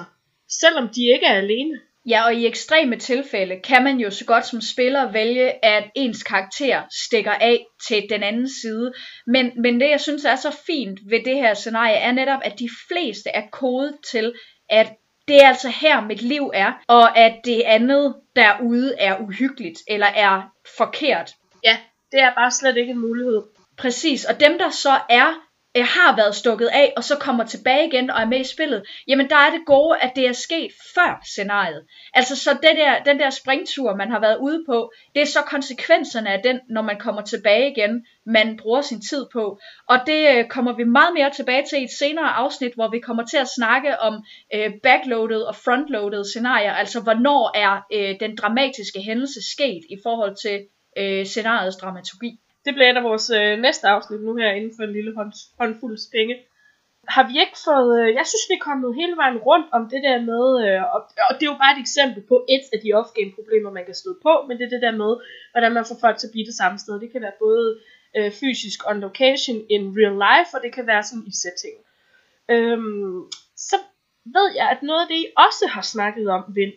selvom 0.49 0.89
de 0.89 1.01
ikke 1.13 1.25
er 1.25 1.37
alene. 1.37 1.79
Ja, 2.09 2.25
og 2.25 2.33
i 2.33 2.47
ekstreme 2.47 2.95
tilfælde 2.95 3.59
kan 3.63 3.83
man 3.83 3.97
jo 3.97 4.11
så 4.11 4.25
godt 4.25 4.45
som 4.45 4.61
spiller 4.61 5.11
vælge, 5.11 5.65
at 5.65 5.83
ens 5.95 6.23
karakter 6.23 6.81
stikker 6.91 7.31
af 7.31 7.65
til 7.87 8.05
den 8.09 8.23
anden 8.23 8.49
side. 8.61 8.93
Men, 9.27 9.51
men 9.61 9.79
det, 9.79 9.89
jeg 9.89 9.99
synes 9.99 10.25
er 10.25 10.35
så 10.35 10.57
fint 10.65 10.99
ved 11.09 11.23
det 11.25 11.35
her 11.35 11.53
scenarie, 11.53 11.95
er 11.95 12.11
netop, 12.11 12.39
at 12.43 12.59
de 12.59 12.69
fleste 12.87 13.29
er 13.29 13.43
kodet 13.51 13.95
til, 14.11 14.33
at 14.69 14.87
det 15.27 15.43
er 15.43 15.47
altså 15.47 15.69
her 15.81 16.01
mit 16.01 16.21
liv 16.21 16.51
er, 16.53 16.73
og 16.87 17.17
at 17.17 17.35
det 17.45 17.61
andet 17.61 18.15
derude 18.35 18.95
er 18.99 19.19
uhyggeligt, 19.19 19.79
eller 19.87 20.07
er 20.07 20.41
forkert. 20.77 21.31
Ja, 21.63 21.77
det 22.11 22.19
er 22.19 22.33
bare 22.35 22.51
slet 22.51 22.77
ikke 22.77 22.91
en 22.91 22.99
mulighed. 22.99 23.41
Præcis, 23.77 24.25
og 24.25 24.39
dem 24.39 24.57
der 24.57 24.69
så 24.69 24.99
er 25.09 25.48
øh, 25.77 25.85
har 25.85 26.15
været 26.15 26.35
stukket 26.35 26.67
af, 26.67 26.93
og 26.97 27.03
så 27.03 27.15
kommer 27.15 27.45
tilbage 27.45 27.87
igen 27.87 28.09
og 28.09 28.21
er 28.21 28.25
med 28.25 28.39
i 28.39 28.43
spillet, 28.43 28.83
jamen 29.07 29.29
der 29.29 29.35
er 29.35 29.51
det 29.51 29.65
gode, 29.65 29.99
at 29.99 30.11
det 30.15 30.27
er 30.27 30.33
sket 30.33 30.71
før 30.95 31.21
scenariet. 31.25 31.85
Altså 32.13 32.35
så 32.35 32.53
det 32.53 32.75
der, 32.75 33.03
den 33.03 33.19
der 33.19 33.29
springtur, 33.29 33.95
man 33.95 34.11
har 34.11 34.19
været 34.19 34.37
ude 34.37 34.63
på, 34.65 34.91
det 35.15 35.21
er 35.21 35.25
så 35.25 35.39
konsekvenserne 35.41 36.29
af 36.29 36.41
den, 36.43 36.59
når 36.69 36.81
man 36.81 36.99
kommer 36.99 37.21
tilbage 37.21 37.71
igen, 37.71 38.05
man 38.25 38.57
bruger 38.57 38.81
sin 38.81 39.01
tid 39.01 39.25
på. 39.33 39.59
Og 39.87 39.97
det 40.07 40.37
øh, 40.37 40.47
kommer 40.47 40.73
vi 40.73 40.83
meget 40.83 41.13
mere 41.13 41.29
tilbage 41.29 41.65
til 41.69 41.79
i 41.79 41.83
et 41.83 41.91
senere 41.99 42.29
afsnit, 42.29 42.73
hvor 42.73 42.91
vi 42.91 42.99
kommer 42.99 43.25
til 43.25 43.37
at 43.37 43.49
snakke 43.55 43.99
om 43.99 44.23
øh, 44.53 44.71
backloaded 44.83 45.41
og 45.41 45.55
frontloaded 45.55 46.25
scenarier, 46.25 46.73
altså 46.73 47.01
hvornår 47.01 47.51
er 47.55 47.85
øh, 47.93 48.15
den 48.19 48.35
dramatiske 48.35 49.01
hændelse 49.01 49.39
sket 49.53 49.81
i 49.89 49.97
forhold 50.03 50.35
til 50.35 50.65
øh, 50.97 51.25
scenariets 51.25 51.75
dramaturgi. 51.75 52.39
Det 52.65 52.73
bliver 52.73 52.89
et 52.89 53.01
af 53.01 53.03
vores 53.03 53.27
øh, 53.39 53.59
næste 53.65 53.87
afsnit 53.87 54.21
nu 54.23 54.35
her 54.35 54.51
inden 54.51 54.73
for 54.77 54.83
en 54.83 54.93
lille 54.97 55.15
hånd, 55.15 55.33
håndfuld 55.59 55.97
penge. 56.15 56.35
Har 57.15 57.25
vi 57.29 57.35
ikke 57.43 57.59
fået... 57.67 57.91
Øh, 58.01 58.07
jeg 58.19 58.25
synes, 58.29 58.49
vi 58.49 58.55
er 58.55 58.67
kommet 58.69 58.99
hele 59.01 59.15
vejen 59.21 59.37
rundt 59.47 59.67
om 59.77 59.83
det 59.93 60.01
der 60.07 60.17
med... 60.31 60.45
Øh, 60.65 60.81
og, 60.95 61.01
og 61.29 61.33
det 61.35 61.43
er 61.43 61.53
jo 61.53 61.63
bare 61.63 61.75
et 61.75 61.83
eksempel 61.85 62.21
på 62.31 62.37
et 62.55 62.65
af 62.73 62.79
de 62.83 62.89
off-game 62.99 63.31
problemer, 63.37 63.71
man 63.77 63.85
kan 63.85 63.99
støde 64.01 64.19
på, 64.27 64.33
men 64.47 64.53
det 64.57 64.63
er 64.65 64.73
det 64.75 64.85
der 64.87 64.95
med, 65.03 65.11
hvordan 65.51 65.73
man 65.77 65.85
får 65.89 65.97
folk 66.05 66.17
til 66.17 66.27
at 66.27 66.35
blive 66.35 66.49
det 66.49 66.59
samme 66.61 66.77
sted. 66.79 66.93
Det 67.03 67.11
kan 67.11 67.21
være 67.21 67.41
både 67.45 67.67
øh, 68.17 68.31
fysisk 68.41 68.79
on 68.89 68.99
location 69.07 69.57
in 69.75 69.83
real 69.99 70.17
life, 70.25 70.49
og 70.55 70.59
det 70.63 70.71
kan 70.77 70.87
være 70.91 71.03
sådan 71.03 71.29
i 71.31 71.33
setting. 71.43 71.77
Øhm, 72.55 73.19
så 73.67 73.77
ved 74.35 74.47
jeg, 74.59 74.67
at 74.73 74.81
noget 74.83 75.01
af 75.01 75.07
det, 75.11 75.19
I 75.25 75.27
også 75.45 75.63
har 75.75 75.81
snakket 75.81 76.27
om, 76.37 76.43
Vind, 76.55 76.73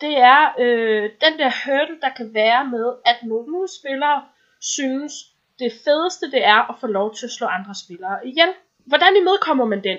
det 0.00 0.14
er 0.18 0.42
øh, 0.62 1.04
den 1.24 1.34
der 1.40 1.50
hurdle, 1.64 2.00
der 2.04 2.12
kan 2.18 2.34
være 2.34 2.64
med, 2.74 2.86
at 3.10 3.18
nogle 3.22 3.68
spillere 3.78 4.18
synes, 4.60 5.12
det 5.58 5.72
fedeste 5.84 6.30
det 6.30 6.44
er 6.44 6.70
at 6.70 6.74
få 6.80 6.86
lov 6.86 7.14
til 7.14 7.26
at 7.26 7.32
slå 7.32 7.46
andre 7.46 7.74
spillere 7.84 8.26
ihjel. 8.26 8.48
Hvordan 8.86 9.16
imødekommer 9.16 9.64
man 9.64 9.84
den? 9.84 9.98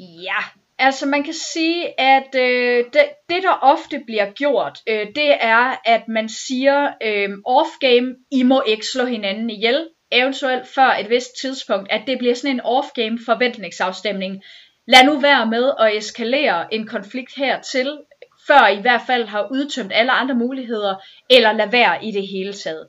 Ja, 0.00 0.40
altså 0.78 1.06
man 1.06 1.24
kan 1.24 1.34
sige, 1.34 2.00
at 2.00 2.34
øh, 2.34 2.84
det, 2.92 3.02
det 3.28 3.42
der 3.42 3.58
ofte 3.62 4.02
bliver 4.06 4.30
gjort, 4.32 4.78
øh, 4.86 5.06
det 5.06 5.36
er, 5.40 5.80
at 5.84 6.08
man 6.08 6.28
siger, 6.28 6.92
øh, 7.02 7.28
off-game, 7.46 8.26
I 8.30 8.42
må 8.42 8.62
ikke 8.66 8.86
slå 8.86 9.04
hinanden 9.04 9.50
ihjel. 9.50 9.88
Eventuelt 10.12 10.68
før 10.68 10.96
et 11.00 11.10
vist 11.10 11.30
tidspunkt, 11.40 11.92
at 11.92 12.02
det 12.06 12.18
bliver 12.18 12.34
sådan 12.34 12.56
en 12.56 12.60
off-game 12.60 13.24
forventningsafstemning. 13.26 14.42
Lad 14.86 15.04
nu 15.04 15.18
være 15.18 15.46
med 15.46 15.72
at 15.78 15.96
eskalere 15.96 16.74
en 16.74 16.86
konflikt 16.86 17.36
hertil, 17.36 17.98
før 18.46 18.66
I 18.66 18.78
i 18.78 18.80
hvert 18.80 19.02
fald 19.06 19.24
har 19.24 19.48
udtømt 19.50 19.92
alle 19.94 20.12
andre 20.12 20.34
muligheder, 20.34 20.94
eller 21.30 21.52
lad 21.52 21.70
være 21.70 22.04
i 22.04 22.10
det 22.10 22.28
hele 22.28 22.52
taget. 22.52 22.88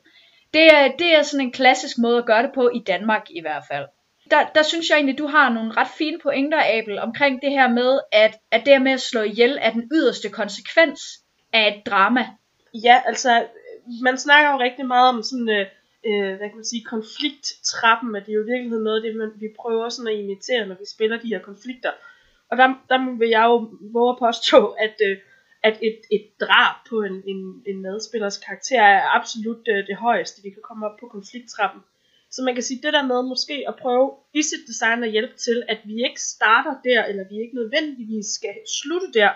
Det 0.54 0.66
er, 0.74 0.92
det 0.98 1.14
er 1.16 1.22
sådan 1.22 1.46
en 1.46 1.52
klassisk 1.52 1.98
måde 1.98 2.18
at 2.18 2.26
gøre 2.26 2.42
det 2.42 2.50
på 2.54 2.68
i 2.68 2.78
Danmark 2.78 3.26
i 3.30 3.40
hvert 3.40 3.64
fald. 3.70 3.86
Der, 4.30 4.46
der 4.54 4.62
synes 4.62 4.88
jeg 4.88 4.96
egentlig, 4.96 5.18
du 5.18 5.26
har 5.26 5.48
nogle 5.48 5.72
ret 5.72 5.88
fine 5.98 6.18
pointer, 6.22 6.62
Abel, 6.78 6.98
omkring 6.98 7.42
det 7.42 7.50
her 7.50 7.68
med, 7.68 8.00
at, 8.12 8.38
at 8.50 8.66
det 8.66 8.82
med 8.82 8.92
at 8.92 9.00
slå 9.00 9.22
ihjel 9.22 9.58
er 9.60 9.70
den 9.70 9.88
yderste 9.92 10.28
konsekvens 10.28 11.00
af 11.52 11.68
et 11.68 11.86
drama. 11.86 12.26
Ja, 12.74 13.02
altså, 13.06 13.46
man 14.02 14.18
snakker 14.18 14.52
jo 14.52 14.58
rigtig 14.58 14.86
meget 14.86 15.08
om 15.08 15.22
sådan, 15.22 15.48
øh, 15.48 15.66
øh 16.06 16.36
hvad 16.36 16.48
kan 16.48 16.56
man 16.56 16.64
sige, 16.64 16.84
konflikttrappen, 16.84 18.12
men 18.12 18.22
det 18.22 18.30
er 18.30 18.36
jo 18.36 18.44
virkeligheden 18.46 18.84
noget 18.84 18.96
af 18.96 19.02
det, 19.02 19.16
man, 19.16 19.30
vi 19.40 19.48
prøver 19.60 19.88
sådan 19.88 20.12
at 20.12 20.18
imitere, 20.18 20.66
når 20.66 20.74
vi 20.74 20.86
spiller 20.94 21.18
de 21.18 21.28
her 21.28 21.38
konflikter. 21.38 21.90
Og 22.50 22.56
der, 22.56 22.66
der 22.88 23.18
vil 23.18 23.28
jeg 23.28 23.44
jo 23.44 23.70
våge 23.80 24.12
at 24.12 24.18
påstå, 24.18 24.66
at 24.86 24.96
øh, 25.06 25.16
at 25.62 25.78
et, 25.82 26.00
et 26.10 26.26
drab 26.40 26.76
på 26.88 27.02
en, 27.02 27.22
en, 27.26 27.62
en 27.66 27.82
medspillers 27.82 28.38
karakter 28.38 28.82
er 28.82 29.16
absolut 29.18 29.66
det, 29.66 29.72
øh, 29.72 29.86
det 29.86 29.96
højeste, 29.96 30.42
vi 30.42 30.50
kan 30.50 30.62
komme 30.62 30.86
op 30.86 30.96
på 31.00 31.06
konflikttrappen. 31.06 31.82
Så 32.30 32.42
man 32.42 32.54
kan 32.54 32.62
sige, 32.62 32.82
det 32.82 32.92
der 32.92 33.06
med 33.06 33.22
måske 33.22 33.64
at 33.68 33.76
prøve 33.76 34.12
i 34.34 34.42
sit 34.42 34.66
design 34.66 35.04
at 35.04 35.10
hjælpe 35.10 35.36
til, 35.36 35.62
at 35.68 35.78
vi 35.84 35.94
ikke 36.04 36.20
starter 36.20 36.74
der, 36.84 37.04
eller 37.04 37.24
vi 37.30 37.40
ikke 37.42 37.54
nødvendigvis 37.54 38.26
skal 38.26 38.54
slutte 38.80 39.12
der, 39.14 39.30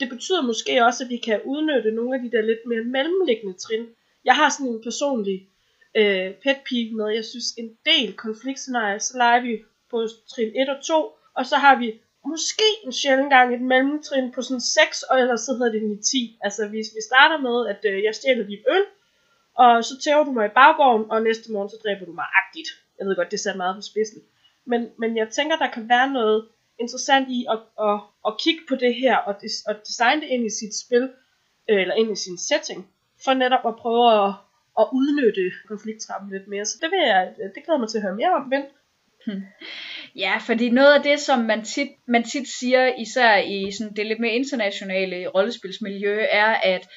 det 0.00 0.08
betyder 0.08 0.42
måske 0.42 0.84
også, 0.84 1.04
at 1.04 1.10
vi 1.10 1.16
kan 1.16 1.40
udnytte 1.44 1.90
nogle 1.90 2.14
af 2.16 2.22
de 2.22 2.30
der 2.30 2.42
lidt 2.42 2.66
mere 2.66 2.84
mellemliggende 2.84 3.58
trin. 3.58 3.86
Jeg 4.24 4.34
har 4.34 4.48
sådan 4.50 4.72
en 4.72 4.82
personlig 4.82 5.48
øh, 5.96 6.34
pet 6.42 6.58
peeve 6.68 6.92
med, 6.96 7.08
jeg 7.08 7.24
synes 7.24 7.54
en 7.58 7.70
del 7.86 8.12
konfliktscenarier, 8.12 8.98
så 8.98 9.16
leger 9.16 9.42
vi 9.42 9.62
på 9.90 10.06
trin 10.28 10.52
1 10.62 10.68
og 10.68 10.84
2, 10.84 11.12
og 11.34 11.46
så 11.46 11.56
har 11.56 11.78
vi 11.78 12.00
måske 12.26 12.68
en 12.84 12.92
sjældent 12.92 13.30
gang 13.30 13.54
et 13.54 13.60
mellemtrin 13.60 14.32
på 14.32 14.42
sådan 14.42 14.60
6, 14.60 15.02
og 15.02 15.20
ellers 15.20 15.40
så 15.40 15.52
hedder 15.52 15.72
det 15.72 15.82
en 15.82 16.02
10. 16.02 16.38
Altså 16.46 16.68
hvis 16.68 16.88
vi 16.96 17.00
starter 17.10 17.38
med, 17.46 17.56
at 17.72 17.80
øh, 17.90 18.02
jeg 18.02 18.14
stjæler 18.14 18.46
dit 18.46 18.64
øl, 18.74 18.84
og 19.54 19.84
så 19.84 19.94
tæver 20.04 20.24
du 20.24 20.32
mig 20.32 20.46
i 20.46 20.56
baggården, 20.60 21.10
og 21.10 21.22
næste 21.22 21.52
morgen 21.52 21.70
så 21.70 21.78
dræber 21.84 22.04
du 22.06 22.12
mig 22.12 22.28
agtigt. 22.42 22.68
Jeg 22.98 23.06
ved 23.06 23.16
godt, 23.16 23.30
det 23.30 23.40
ser 23.40 23.56
meget 23.56 23.76
på 23.76 23.82
spidsen. 23.82 24.22
Men, 24.66 24.80
men 24.98 25.16
jeg 25.16 25.28
tænker, 25.28 25.56
der 25.56 25.70
kan 25.70 25.88
være 25.88 26.10
noget 26.10 26.48
interessant 26.78 27.28
i 27.28 27.46
at, 27.54 27.58
at, 27.88 28.00
at 28.28 28.32
kigge 28.38 28.62
på 28.68 28.74
det 28.74 28.94
her, 28.94 29.16
og, 29.16 29.34
des, 29.42 29.54
og 29.68 29.74
designe 29.86 30.20
det 30.22 30.28
ind 30.28 30.46
i 30.46 30.56
sit 30.60 30.74
spil, 30.84 31.04
øh, 31.70 31.80
eller 31.80 31.94
ind 31.94 32.10
i 32.12 32.22
sin 32.24 32.38
setting, 32.38 32.80
for 33.24 33.34
netop 33.34 33.64
at 33.70 33.76
prøve 33.76 34.06
at, 34.24 34.30
at 34.80 34.86
udnytte 34.92 35.46
konflikttrappen 35.68 36.30
lidt 36.30 36.48
mere. 36.48 36.64
Så 36.64 36.78
det 36.82 36.90
vil 36.90 37.02
jeg, 37.06 37.34
øh, 37.40 37.54
det 37.54 37.64
glæder 37.64 37.80
mig 37.80 37.88
til 37.88 37.98
at 37.98 38.02
høre 38.02 38.16
mere 38.16 38.34
om, 38.38 38.50
Vind. 38.50 38.64
Ja, 40.16 40.36
fordi 40.46 40.70
noget 40.70 40.94
af 40.94 41.02
det, 41.02 41.20
som 41.20 41.38
man 41.38 41.64
tit, 41.64 41.88
man 42.08 42.24
tit 42.24 42.48
siger, 42.48 42.92
især 42.98 43.36
i 43.36 43.70
sådan 43.78 43.96
det 43.96 44.06
lidt 44.06 44.20
mere 44.20 44.32
internationale 44.32 45.26
rollespilsmiljø, 45.28 46.26
er, 46.30 46.54
at 46.54 46.88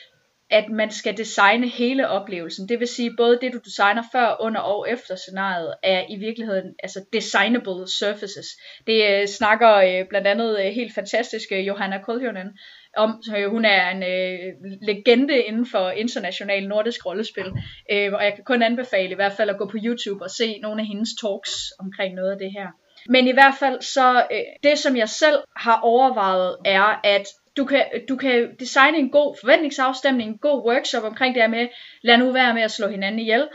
at 0.50 0.70
man 0.70 0.92
skal 0.92 1.18
designe 1.18 1.68
hele 1.68 2.08
oplevelsen. 2.08 2.70
Det 2.70 2.80
vil 2.80 2.88
sige, 2.88 3.16
både 3.18 3.40
det 3.42 3.54
du 3.54 3.60
designer 3.66 4.04
før, 4.12 4.42
under 4.42 4.62
og 4.62 4.90
efter 4.90 5.16
scenariet, 5.16 5.74
er 5.84 6.06
i 6.10 6.16
virkeligheden 6.20 6.76
altså 6.84 7.06
designable 7.14 7.88
surfaces. 8.00 8.48
Det 8.88 9.10
øh, 9.12 9.28
snakker 9.28 9.76
øh, 9.76 10.08
blandt 10.10 10.28
andet 10.28 10.60
øh, 10.60 10.66
helt 10.66 10.96
fantastiske 10.96 11.62
Johanna 11.62 11.98
Koljonen 12.02 12.48
om. 12.98 13.22
Uh, 13.38 13.52
hun 13.52 13.66
er 13.66 13.90
en 13.90 14.04
uh, 14.04 14.72
legende 14.82 15.42
inden 15.42 15.66
for 15.66 15.90
international 15.90 16.68
nordisk 16.68 17.06
rollespil, 17.06 17.48
uh, 17.94 18.14
og 18.14 18.24
jeg 18.24 18.34
kan 18.36 18.44
kun 18.46 18.62
anbefale 18.62 19.12
i 19.12 19.16
hvert 19.16 19.34
fald 19.34 19.50
at 19.50 19.58
gå 19.58 19.66
på 19.66 19.78
YouTube 19.84 20.24
og 20.24 20.30
se 20.30 20.60
nogle 20.60 20.82
af 20.82 20.88
hendes 20.88 21.10
talks 21.22 21.52
omkring 21.80 22.16
noget 22.16 22.32
af 22.32 22.38
det 22.38 22.52
her. 22.52 22.68
Men 23.10 23.28
i 23.28 23.32
hvert 23.32 23.54
fald 23.60 23.82
så, 23.82 24.26
øh, 24.32 24.40
det 24.64 24.80
som 24.80 24.98
jeg 24.98 25.10
selv 25.10 25.38
har 25.56 25.80
overvejet, 25.80 26.58
er, 26.66 27.00
at 27.04 27.28
du 27.58 27.66
kan, 27.66 27.86
du 28.10 28.16
kan 28.16 28.56
designe 28.60 28.98
en 28.98 29.10
god 29.10 29.38
forventningsafstemning, 29.40 30.30
en 30.30 30.38
god 30.38 30.68
workshop 30.70 31.04
omkring 31.04 31.36
det 31.36 31.44
her 31.44 31.50
med, 31.50 31.68
lad 32.04 32.18
nu 32.18 32.32
være 32.32 32.54
med 32.54 32.62
at 32.62 32.72
slå 32.72 32.88
hinanden 32.88 33.20
ihjel. 33.20 33.48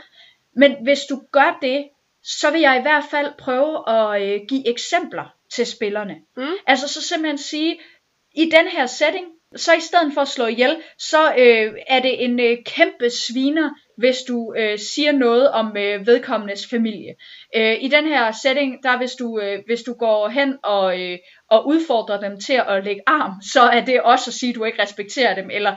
Men 0.55 0.75
hvis 0.83 0.99
du 1.09 1.21
gør 1.31 1.57
det, 1.61 1.89
så 2.23 2.51
vil 2.51 2.61
jeg 2.61 2.79
i 2.79 2.81
hvert 2.81 3.03
fald 3.11 3.33
prøve 3.39 3.89
at 3.89 4.21
øh, 4.21 4.41
give 4.49 4.69
eksempler 4.69 5.35
til 5.53 5.65
spillerne. 5.65 6.15
Mm. 6.37 6.55
Altså 6.67 6.87
så 6.87 7.01
simpelthen 7.01 7.37
sige, 7.37 7.79
i 8.35 8.49
den 8.49 8.67
her 8.67 8.85
setting, 8.85 9.25
så 9.55 9.73
i 9.73 9.79
stedet 9.79 10.13
for 10.13 10.21
at 10.21 10.27
slå 10.27 10.45
ihjel, 10.45 10.77
så 10.97 11.33
øh, 11.37 11.73
er 11.87 11.99
det 11.99 12.23
en 12.23 12.39
øh, 12.39 12.57
kæmpe 12.65 13.09
sviner, 13.09 13.69
hvis 13.97 14.17
du 14.27 14.53
øh, 14.57 14.79
siger 14.79 15.11
noget 15.11 15.51
om 15.51 15.77
øh, 15.77 16.07
vedkommendes 16.07 16.67
familie. 16.69 17.15
Øh, 17.55 17.83
I 17.83 17.87
den 17.87 18.07
her 18.07 18.31
setting, 18.31 18.83
der 18.83 18.97
hvis 18.97 19.11
du, 19.11 19.39
øh, 19.39 19.59
hvis 19.65 19.81
du 19.81 19.93
går 19.93 20.27
hen 20.27 20.57
og, 20.63 21.01
øh, 21.01 21.17
og 21.49 21.67
udfordrer 21.67 22.19
dem 22.19 22.39
til 22.39 22.61
at 22.67 22.83
lægge 22.83 23.01
arm, 23.07 23.31
så 23.53 23.61
er 23.61 23.85
det 23.85 24.01
også 24.01 24.29
at 24.29 24.33
sige, 24.33 24.49
at 24.49 24.55
du 24.55 24.63
ikke 24.63 24.81
respekterer 24.81 25.35
dem, 25.35 25.49
eller 25.49 25.75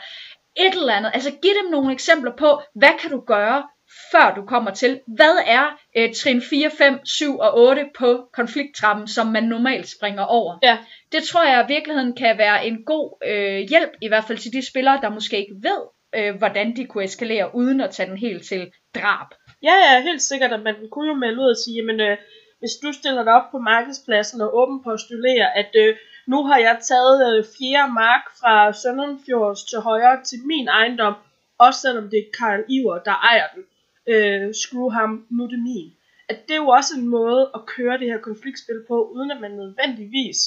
et 0.57 0.75
eller 0.75 0.93
andet. 0.93 1.11
Altså 1.15 1.31
giv 1.31 1.51
dem 1.63 1.71
nogle 1.71 1.93
eksempler 1.93 2.33
på, 2.39 2.61
hvad 2.75 2.99
kan 3.01 3.11
du 3.11 3.21
gøre, 3.21 3.63
før 4.13 4.35
du 4.37 4.43
kommer 4.47 4.71
til, 4.71 5.01
hvad 5.07 5.37
er 5.47 5.81
øh, 5.97 6.15
trin 6.15 6.43
4, 6.43 6.71
5, 6.71 7.07
7 7.07 7.39
og 7.39 7.59
8 7.59 7.85
på 7.99 8.29
konflikttrappen, 8.33 9.09
som 9.09 9.27
man 9.27 9.45
normalt 9.45 9.89
springer 9.89 10.23
over. 10.23 10.59
Ja. 10.63 10.79
Det 11.13 11.23
tror 11.23 11.45
jeg 11.45 11.65
i 11.65 11.73
virkeligheden 11.73 12.17
kan 12.17 12.39
være 12.39 12.67
en 12.67 12.85
god 12.85 13.27
øh, 13.27 13.69
hjælp, 13.69 13.91
i 14.03 14.09
hvert 14.09 14.25
fald 14.25 14.39
til 14.39 14.53
de 14.53 14.67
spillere, 14.67 15.01
der 15.03 15.09
måske 15.09 15.39
ikke 15.39 15.55
ved, 15.63 15.81
øh, 16.15 16.35
hvordan 16.35 16.77
de 16.77 16.87
kunne 16.87 17.05
eskalere, 17.05 17.55
uden 17.55 17.81
at 17.81 17.91
tage 17.91 18.11
den 18.11 18.19
helt 18.19 18.47
til 18.47 18.71
drab. 18.95 19.27
Ja, 19.63 19.75
ja, 19.85 20.03
helt 20.03 20.23
sikkert, 20.23 20.53
at 20.53 20.63
man 20.63 20.75
kunne 20.93 21.09
jo 21.09 21.15
melde 21.15 21.43
ud 21.43 21.51
og 21.51 21.57
sige, 21.65 21.77
jamen, 21.77 22.01
øh, 22.01 22.17
hvis 22.59 22.75
du 22.83 22.93
stiller 22.93 23.25
dig 23.25 23.33
op 23.33 23.51
på 23.51 23.59
markedspladsen 23.59 24.41
og 24.41 24.57
åben 24.59 24.83
postulerer, 24.83 25.49
at 25.49 25.71
øh, 25.75 25.97
nu 26.27 26.45
har 26.45 26.59
jeg 26.59 26.79
taget 26.83 27.19
øh, 27.29 27.45
fjerde 27.59 27.93
mark 27.93 28.25
fra 28.41 28.73
Søndenfjords 28.73 29.65
til 29.65 29.79
højre 29.79 30.25
til 30.25 30.39
min 30.45 30.69
ejendom, 30.69 31.15
også 31.59 31.81
selvom 31.81 32.11
det 32.11 32.19
er 32.19 32.37
Karl 32.39 32.65
Iver, 32.69 32.99
der 32.99 33.17
ejer 33.31 33.49
den. 33.55 33.63
Øh, 34.07 34.55
screw 34.55 34.89
ham, 34.89 35.27
nu 35.31 35.45
er 35.45 35.49
det 35.49 35.59
min. 35.59 35.93
At 36.29 36.49
det 36.49 36.55
er 36.55 36.63
jo 36.65 36.69
også 36.69 36.95
en 36.99 37.09
måde 37.09 37.51
at 37.55 37.67
køre 37.67 37.99
det 37.99 38.07
her 38.07 38.19
konfliktspil 38.19 38.85
på, 38.89 39.09
uden 39.15 39.31
at 39.31 39.41
man 39.41 39.51
nødvendigvis 39.51 40.39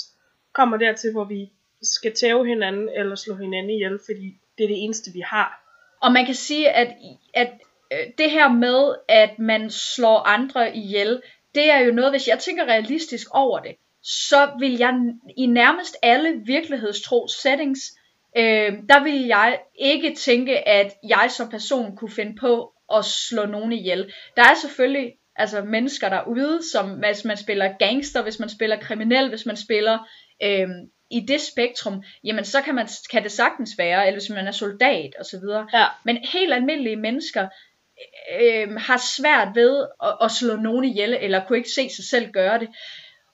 kommer 0.54 0.78
dertil, 0.78 1.12
hvor 1.12 1.24
vi 1.24 1.50
skal 1.82 2.13
tæve 2.13 2.48
hinanden 2.48 2.89
eller 2.89 3.16
slå 3.16 3.36
hinanden 3.36 3.70
ihjel, 3.70 4.00
fordi 4.06 4.38
det 4.58 4.63
er 4.63 4.68
det 4.68 4.84
eneste, 4.84 5.12
vi 5.13 5.20
har. 5.20 5.66
Og 6.01 6.12
man 6.12 6.25
kan 6.25 6.36
sige, 6.36 6.70
at, 6.70 6.96
at 7.34 7.51
øh, 7.94 8.00
det 8.18 8.32
her 8.32 8.51
med, 8.51 8.96
at 9.08 9.39
man 9.39 9.70
slår 9.70 10.18
andre 10.18 10.75
ihjel, 10.75 11.22
det 11.56 11.72
er 11.72 11.80
jo 11.80 11.92
noget, 11.92 12.12
hvis 12.12 12.28
jeg 12.28 12.39
tænker 12.39 12.66
realistisk 12.66 13.28
over 13.32 13.60
det, 13.60 13.75
så 14.04 14.51
vil 14.60 14.78
jeg 14.78 14.94
i 15.38 15.46
nærmest 15.46 15.98
alle 16.04 16.42
virkelighedstro 16.46 17.28
settings, 17.28 17.80
øh, 18.38 18.74
der 18.89 19.04
vil 19.04 19.25
jeg 19.25 19.60
ikke 19.80 20.16
tænke, 20.16 20.68
at 20.68 20.94
jeg 21.10 21.32
som 21.32 21.50
person 21.50 21.98
kunne 21.98 22.12
finde 22.12 22.36
på 22.39 22.74
at 22.96 23.05
slå 23.05 23.46
nogen 23.46 23.72
ihjel. 23.72 24.13
Der 24.36 24.43
er 24.43 24.55
selvfølgelig 24.62 25.13
altså 25.36 25.62
mennesker 25.62 26.10
derude, 26.10 26.60
som 26.72 26.89
hvis 26.89 27.25
man 27.25 27.38
spiller 27.38 27.77
gangster, 27.79 28.22
hvis 28.24 28.39
man 28.39 28.50
spiller 28.50 28.79
kriminel, 28.79 29.29
hvis 29.29 29.46
man 29.46 29.58
spiller 29.58 29.98
øh, 30.43 30.67
i 31.12 31.19
det 31.19 31.41
spektrum, 31.41 32.03
jamen 32.24 32.46
så 32.46 32.62
kan, 32.62 32.75
man, 32.75 32.88
kan 33.12 33.24
det 33.24 33.31
sagtens 33.31 33.77
være, 33.77 34.08
eller 34.08 34.19
hvis 34.19 34.29
man 34.29 34.48
er 34.48 34.51
soldat 34.51 35.15
osv. 35.19 35.43
Ja. 35.74 35.86
Men 36.05 36.17
helt 36.17 36.53
almindelige 36.53 36.96
mennesker 36.96 37.48
øh, 38.41 38.75
har 38.75 38.98
svært 39.17 39.55
ved 39.55 39.88
at, 40.03 40.17
at 40.22 40.31
slå 40.31 40.55
nogen 40.55 40.86
ihjel, 40.86 41.17
eller 41.22 41.46
kunne 41.46 41.58
ikke 41.58 41.69
se 41.69 41.89
sig 41.89 42.05
selv 42.10 42.31
gøre 42.31 42.60
det. 42.60 42.69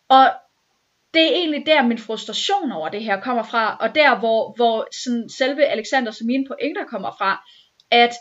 Og 0.09 0.31
det 1.13 1.23
er 1.23 1.35
egentlig 1.35 1.63
der, 1.65 1.87
min 1.87 1.97
frustration 1.97 2.71
over 2.71 2.89
det 2.89 3.03
her 3.03 3.21
kommer 3.21 3.43
fra, 3.43 3.77
og 3.79 3.95
der, 3.95 4.19
hvor, 4.19 4.53
hvor 4.55 4.87
sådan 5.03 5.29
selve 5.29 5.65
Alexander 5.65 6.11
som 6.11 6.27
mine 6.27 6.45
pointer 6.47 6.85
kommer 6.85 7.11
fra, 7.17 7.49
at 7.91 8.11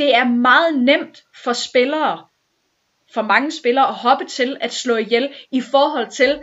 det 0.00 0.14
er 0.14 0.24
meget 0.24 0.72
nemt 0.90 1.16
for 1.44 1.52
spillere, 1.52 2.26
for 3.14 3.22
mange 3.22 3.50
spillere, 3.60 3.88
at 3.88 3.94
hoppe 3.94 4.24
til 4.24 4.56
at 4.60 4.72
slå 4.72 4.96
ihjel 4.96 5.26
i 5.50 5.60
forhold 5.60 6.08
til, 6.10 6.42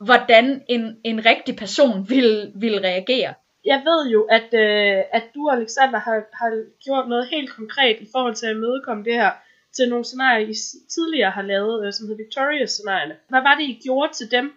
hvordan 0.00 0.62
en, 0.68 0.96
en 1.04 1.26
rigtig 1.26 1.56
person 1.56 2.08
vil, 2.08 2.52
vil 2.54 2.80
reagere. 2.80 3.34
Jeg 3.64 3.82
ved 3.88 4.10
jo, 4.10 4.22
at, 4.22 4.48
øh, 4.64 5.02
at 5.12 5.24
du, 5.34 5.48
Alexander, 5.48 5.98
har, 5.98 6.16
har 6.40 6.50
gjort 6.84 7.08
noget 7.08 7.28
helt 7.28 7.50
konkret 7.50 7.96
i 8.00 8.08
forhold 8.12 8.34
til 8.34 8.46
at 8.46 8.56
imødekomme 8.56 9.04
det 9.04 9.14
her 9.14 9.30
til 9.76 9.88
nogle 9.88 10.04
scenarier, 10.04 10.48
I 10.48 10.54
tidligere 10.94 11.30
har 11.30 11.42
lavet, 11.42 11.86
øh, 11.86 11.92
som 11.92 12.06
hedder 12.06 12.24
Victorious-scenarierne. 12.24 13.16
Hvad 13.28 13.40
var 13.40 13.54
det, 13.54 13.64
I 13.64 13.80
gjorde 13.84 14.12
til 14.12 14.30
dem? 14.30 14.52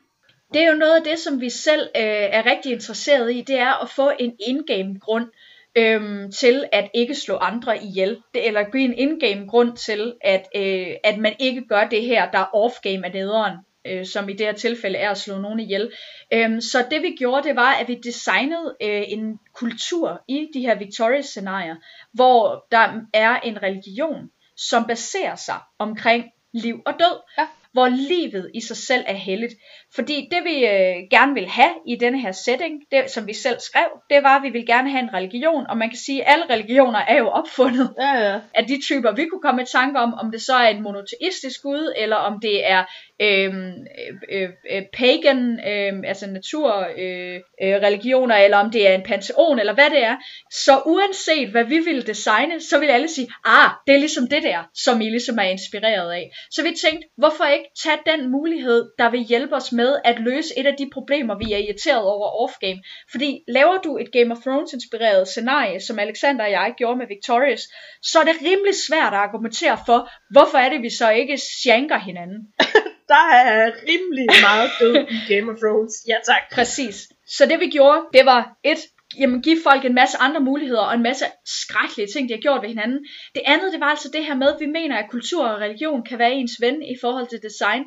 Det 0.54 0.62
er 0.64 0.72
jo 0.72 0.78
noget 0.78 0.96
af 0.96 1.04
det, 1.04 1.20
som 1.20 1.42
vi 1.42 1.50
selv 1.50 1.82
øh, 1.96 2.28
er 2.38 2.46
rigtig 2.52 2.72
interesseret 2.72 3.34
i, 3.34 3.42
det 3.42 3.60
er 3.60 3.84
at 3.84 3.90
få 3.90 4.12
en 4.20 4.34
in-game 4.48 5.00
grund 5.00 5.28
øhm, 5.76 6.32
til 6.32 6.66
at 6.72 6.90
ikke 6.94 7.16
slå 7.16 7.38
andre 7.38 7.84
ihjel, 7.84 8.22
det, 8.34 8.48
eller 8.48 8.64
give 8.64 8.84
en 8.84 8.94
in-game 8.94 9.48
grund 9.48 9.78
til, 9.78 10.14
at, 10.22 10.48
øh, 10.56 10.88
at 11.04 11.18
man 11.18 11.36
ikke 11.40 11.68
gør 11.68 11.88
det 11.88 12.04
her, 12.04 12.32
der 12.32 12.40
er 12.40 12.56
off-game 12.56 13.06
af 13.06 13.12
nederen, 13.14 13.58
øh, 13.86 14.06
som 14.06 14.30
i 14.30 14.34
det 14.34 14.46
her 14.46 14.54
tilfælde 14.54 14.98
er 14.98 15.10
at 15.10 15.18
slå 15.18 15.38
nogen 15.38 15.60
ihjel. 15.60 15.92
Øhm, 16.34 16.62
så 16.62 16.86
det 16.92 17.02
vi 17.02 17.16
gjorde, 17.18 17.48
det 17.48 17.56
var, 17.56 17.74
at 17.74 17.88
vi 17.88 17.96
designede 18.04 18.76
øh, 18.82 19.04
en 19.08 19.40
kultur 19.54 20.22
i 20.28 20.48
de 20.54 20.60
her 20.60 20.76
Victorious-scenarier, 20.76 21.76
hvor 22.14 22.66
der 22.72 23.02
er 23.14 23.40
en 23.40 23.64
religion, 23.64 24.30
som 24.58 24.86
baserer 24.88 25.36
sig 25.36 25.60
omkring 25.80 26.26
liv 26.54 26.82
og 26.86 26.94
død. 26.94 27.22
Ja 27.38 27.48
hvor 27.76 27.88
livet 27.88 28.52
i 28.54 28.62
sig 28.62 28.78
selv 28.78 29.04
er 29.08 29.14
helligt. 29.14 29.54
Fordi 29.96 30.28
det 30.32 30.42
vi 30.44 30.56
øh, 30.74 30.96
gerne 31.12 31.34
vil 31.34 31.48
have 31.48 31.74
i 31.88 31.96
denne 31.96 32.22
her 32.22 32.32
setting, 32.32 32.74
det 32.92 33.12
som 33.12 33.28
vi 33.28 33.34
selv 33.34 33.60
skrev, 33.60 33.90
det 34.10 34.24
var, 34.24 34.36
at 34.36 34.44
vi 34.44 34.50
vil 34.50 34.66
gerne 34.66 34.90
have 34.92 35.04
en 35.04 35.14
religion, 35.14 35.68
og 35.70 35.78
man 35.78 35.90
kan 35.90 35.98
sige, 35.98 36.24
at 36.24 36.34
alle 36.34 36.46
religioner 36.50 37.00
er 37.00 37.18
jo 37.18 37.28
opfundet 37.28 37.94
ja, 38.00 38.14
ja. 38.26 38.40
af 38.54 38.66
de 38.68 38.82
typer, 38.82 39.12
vi 39.12 39.26
kunne 39.26 39.42
komme 39.42 39.62
i 39.62 39.66
tanke 39.66 40.00
om, 40.00 40.14
om 40.14 40.32
det 40.32 40.42
så 40.42 40.54
er 40.54 40.68
en 40.68 40.84
monoteistisk 40.84 41.62
gud, 41.62 41.94
eller 41.98 42.16
om 42.16 42.40
det 42.42 42.70
er 42.72 42.84
øhm, 43.22 43.86
øh, 44.32 44.42
øh, 44.42 44.50
øh 44.72 44.84
pagan, 44.94 45.60
øh, 45.68 45.94
altså 46.08 46.28
naturreligioner, 46.28 47.40
øh, 47.62 47.76
øh, 47.76 47.82
religioner, 47.82 48.36
eller 48.36 48.58
om 48.58 48.72
det 48.72 48.88
er 48.88 48.96
en 48.96 49.04
panteon, 49.04 49.60
eller 49.60 49.74
hvad 49.74 49.90
det 49.90 50.04
er. 50.04 50.16
Så 50.52 50.82
uanset 50.86 51.50
hvad 51.50 51.64
vi 51.64 51.80
ville 51.80 52.02
designe, 52.02 52.62
så 52.62 52.80
vil 52.80 52.88
alle 52.88 53.08
sige, 53.08 53.28
ah, 53.46 53.70
det 53.88 53.96
er 53.96 54.00
ligesom 54.00 54.28
det 54.28 54.44
der, 54.44 54.70
som 54.74 55.02
I 55.02 55.10
ligesom 55.10 55.38
er 55.38 55.44
inspireret 55.44 56.12
af. 56.12 56.32
Så 56.52 56.64
vi 56.64 56.76
tænkte, 56.84 57.08
hvorfor 57.18 57.46
ikke 57.46 57.70
tage 57.84 58.00
den 58.06 58.32
mulighed, 58.32 58.90
der 59.00 59.10
vil 59.10 59.20
hjælpe 59.20 59.56
os 59.56 59.72
med 59.72 59.96
at 60.04 60.20
løse 60.20 60.60
et 60.60 60.68
af 60.68 60.76
de 60.80 60.90
problemer, 60.94 61.38
vi 61.38 61.54
er 61.54 61.58
irriteret 61.58 62.04
over 62.04 62.28
off-game. 62.44 62.82
Fordi 63.12 63.44
laver 63.48 63.78
du 63.78 63.98
et 63.98 64.12
Game 64.12 64.32
of 64.32 64.38
Thrones 64.38 64.74
inspireret 64.74 65.28
scenarie, 65.28 65.80
som 65.80 66.00
Alexander 66.00 66.46
og 66.46 66.52
jeg 66.52 66.74
gjorde 66.78 66.98
med 66.98 67.08
Victorious, 67.08 67.62
så 68.02 68.20
er 68.20 68.24
det 68.24 68.42
rimelig 68.42 68.74
svært 68.88 69.14
at 69.14 69.20
argumentere 69.20 69.78
for, 69.86 70.10
hvorfor 70.32 70.58
er 70.58 70.70
det, 70.70 70.82
vi 70.82 70.90
så 70.90 71.10
ikke 71.10 71.38
sjanker 71.38 72.00
hinanden. 72.00 72.40
der 73.08 73.26
er 73.34 73.72
rimelig 73.90 74.28
meget 74.48 74.72
død 74.80 74.96
i 75.16 75.34
Game 75.34 75.52
of 75.52 75.58
Thrones. 75.58 75.94
Ja 76.08 76.18
tak. 76.26 76.42
Præcis. 76.52 76.96
Så 77.28 77.46
det 77.46 77.60
vi 77.60 77.70
gjorde, 77.70 78.02
det 78.14 78.26
var 78.26 78.42
et, 78.64 78.78
jamen 79.20 79.42
give 79.42 79.58
folk 79.64 79.86
en 79.86 79.94
masse 79.94 80.18
andre 80.18 80.42
muligheder 80.42 80.82
og 80.82 80.94
en 80.94 81.04
masse 81.04 81.26
skrækkelige 81.46 82.08
ting, 82.14 82.30
de 82.30 82.34
har 82.34 82.42
gjort 82.42 82.62
ved 82.62 82.70
hinanden. 82.70 83.00
Det 83.36 83.42
andet, 83.46 83.74
det 83.74 83.80
var 83.80 83.86
altså 83.86 84.10
det 84.14 84.26
her 84.26 84.36
med, 84.36 84.48
at 84.48 84.60
vi 84.60 84.66
mener, 84.66 84.98
at 84.98 85.10
kultur 85.10 85.46
og 85.48 85.60
religion 85.60 86.06
kan 86.06 86.20
være 86.20 86.34
ens 86.34 86.58
ven 86.60 86.84
i 86.84 86.96
forhold 87.02 87.28
til 87.28 87.40
design. 87.44 87.84